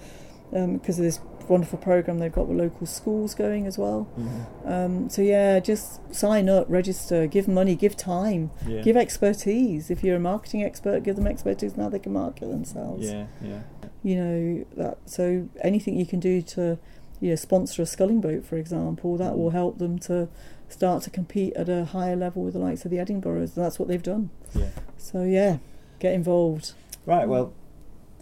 because 0.51 0.97
of 0.97 1.05
this 1.05 1.19
wonderful 1.47 1.77
program 1.77 2.17
they've 2.17 2.32
got 2.32 2.47
with 2.47 2.58
local 2.58 2.88
schools 2.88 3.36
going 3.36 3.67
as 3.67 3.77
well. 3.77 4.08
Mhm. 4.17 4.45
Um, 4.65 5.10
so 5.10 5.21
yeah, 5.21 5.60
just 5.60 5.99
sign 6.13 6.49
up, 6.49 6.65
register, 6.67 7.27
give 7.27 7.47
money, 7.47 7.75
give 7.75 7.95
time, 7.95 8.49
Yeah. 8.67 8.82
give 8.82 8.97
expertise. 8.97 9.91
If 9.91 10.03
you're 10.03 10.15
a 10.17 10.19
marketing 10.19 10.63
expert, 10.63 11.03
give 11.03 11.15
them 11.15 11.27
expertise. 11.27 11.77
Now 11.77 11.89
they 11.89 11.99
can 11.99 12.13
market 12.13 12.49
themselves. 12.49 13.05
Yeah. 13.08 13.25
Yeah. 13.43 13.60
You 14.01 14.15
know 14.15 14.65
that. 14.77 14.97
So 15.05 15.47
anything 15.62 15.95
you 15.99 16.05
can 16.08 16.19
do 16.19 16.41
to, 16.41 16.79
you 17.19 17.29
know, 17.29 17.36
sponsor 17.36 17.82
a 17.82 17.86
sculling 17.86 18.21
boat, 18.21 18.45
for 18.45 18.58
example, 18.58 19.17
that 19.17 19.38
will 19.38 19.49
Mm. 19.49 19.53
help 19.53 19.77
them 19.77 19.99
to 19.99 20.27
start 20.69 21.03
to 21.03 21.10
compete 21.10 21.53
at 21.55 21.67
a 21.69 21.86
higher 21.86 22.15
level 22.15 22.43
with 22.43 22.53
the 22.53 22.60
likes 22.60 22.86
of 22.86 22.91
the 22.91 22.97
Edinburghs. 22.97 23.55
And 23.55 23.65
that's 23.65 23.79
what 23.79 23.88
they've 23.88 24.01
done. 24.03 24.29
Yeah. 24.55 24.69
So 24.97 25.23
yeah, 25.23 25.58
get 25.99 26.13
involved. 26.13 26.73
Right. 27.05 27.27
Well, 27.27 27.53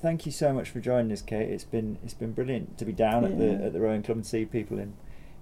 thank 0.01 0.25
you 0.25 0.31
so 0.31 0.53
much 0.53 0.69
for 0.69 0.79
joining 0.79 1.11
us, 1.11 1.21
Kate. 1.21 1.49
It's 1.49 1.63
been 1.65 1.97
it's 2.03 2.13
been 2.13 2.31
brilliant 2.31 2.77
to 2.77 2.85
be 2.85 2.93
down 2.93 3.25
at 3.25 3.37
the 3.37 3.53
at 3.65 3.73
the 3.73 3.79
rowing 3.81 4.01
club 4.03 4.17
and 4.17 4.25
see 4.25 4.45
people 4.45 4.79
in 4.79 4.93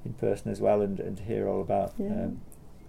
in 0.04 0.14
person 0.14 0.52
as 0.52 0.60
well, 0.62 0.82
and, 0.82 1.00
and 1.00 1.18
to 1.18 1.24
hear 1.24 1.48
all 1.48 1.62
about 1.62 1.94
Yeah. 1.98 2.08
um, 2.26 2.42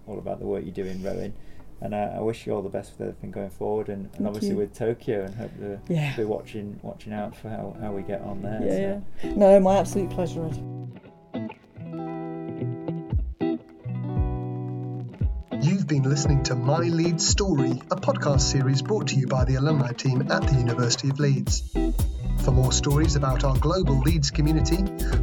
all 0.07 0.17
about 0.19 0.39
the 0.39 0.45
work 0.45 0.65
you 0.65 0.71
do 0.71 0.85
in 0.85 1.03
rowing. 1.03 1.33
And 1.79 1.93
I, 1.93 2.15
I 2.17 2.19
wish 2.21 2.47
you 2.47 2.53
all 2.53 2.63
the 2.63 2.69
best 2.69 2.93
with 2.97 3.01
everything 3.09 3.29
going 3.31 3.51
forward, 3.51 3.89
and, 3.89 4.09
and 4.17 4.25
obviously 4.25 4.49
you. 4.49 4.55
with 4.57 4.73
Tokyo, 4.73 5.25
and 5.25 5.35
hope 5.35 5.55
to 5.59 5.79
Yeah. 5.87 6.15
be 6.17 6.23
watching 6.23 6.79
watching 6.81 7.13
out 7.13 7.35
for 7.35 7.49
how, 7.49 7.75
how 7.79 7.91
we 7.91 8.01
get 8.01 8.21
on 8.21 8.41
there. 8.41 8.59
Yeah, 8.63 8.99
so. 9.21 9.27
yeah. 9.27 9.35
No, 9.35 9.59
my 9.59 9.77
absolute 9.77 10.09
pleasure, 10.09 10.43
Ed. 10.45 10.57
You've 15.61 15.87
been 15.87 16.03
listening 16.03 16.43
to 16.43 16.55
My 16.55 16.79
Leeds 16.79 17.27
Story, 17.27 17.71
a 17.91 17.95
podcast 17.95 18.41
series 18.41 18.81
brought 18.81 19.07
to 19.07 19.15
you 19.15 19.27
by 19.27 19.43
the 19.45 19.55
alumni 19.55 19.91
team 19.91 20.21
at 20.31 20.43
the 20.47 20.55
University 20.55 21.09
of 21.09 21.19
Leeds. 21.19 21.63
For 22.43 22.51
more 22.51 22.71
stories 22.71 23.15
about 23.15 23.43
our 23.43 23.57
global 23.57 23.99
Leeds 23.99 24.31
community, 24.31 24.77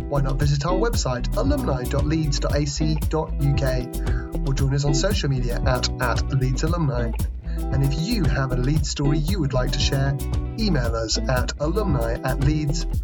why 0.08 0.20
not 0.20 0.36
visit 0.36 0.66
our 0.66 0.74
website 0.74 1.34
alumni.leeds.ac.uk 1.36 4.23
join 4.54 4.74
us 4.74 4.84
on 4.84 4.94
social 4.94 5.28
media 5.28 5.60
at, 5.66 5.88
at 6.00 6.28
Leeds 6.30 6.62
Alumni. 6.62 7.12
And 7.56 7.84
if 7.84 7.92
you 8.00 8.24
have 8.24 8.52
a 8.52 8.56
Leeds 8.56 8.90
story 8.90 9.18
you 9.18 9.40
would 9.40 9.52
like 9.52 9.72
to 9.72 9.78
share, 9.78 10.16
email 10.58 10.94
us 10.94 11.18
at 11.18 11.52
alumni 11.60 12.14
at 12.24 12.40
leeds.ac.uk. 12.40 12.94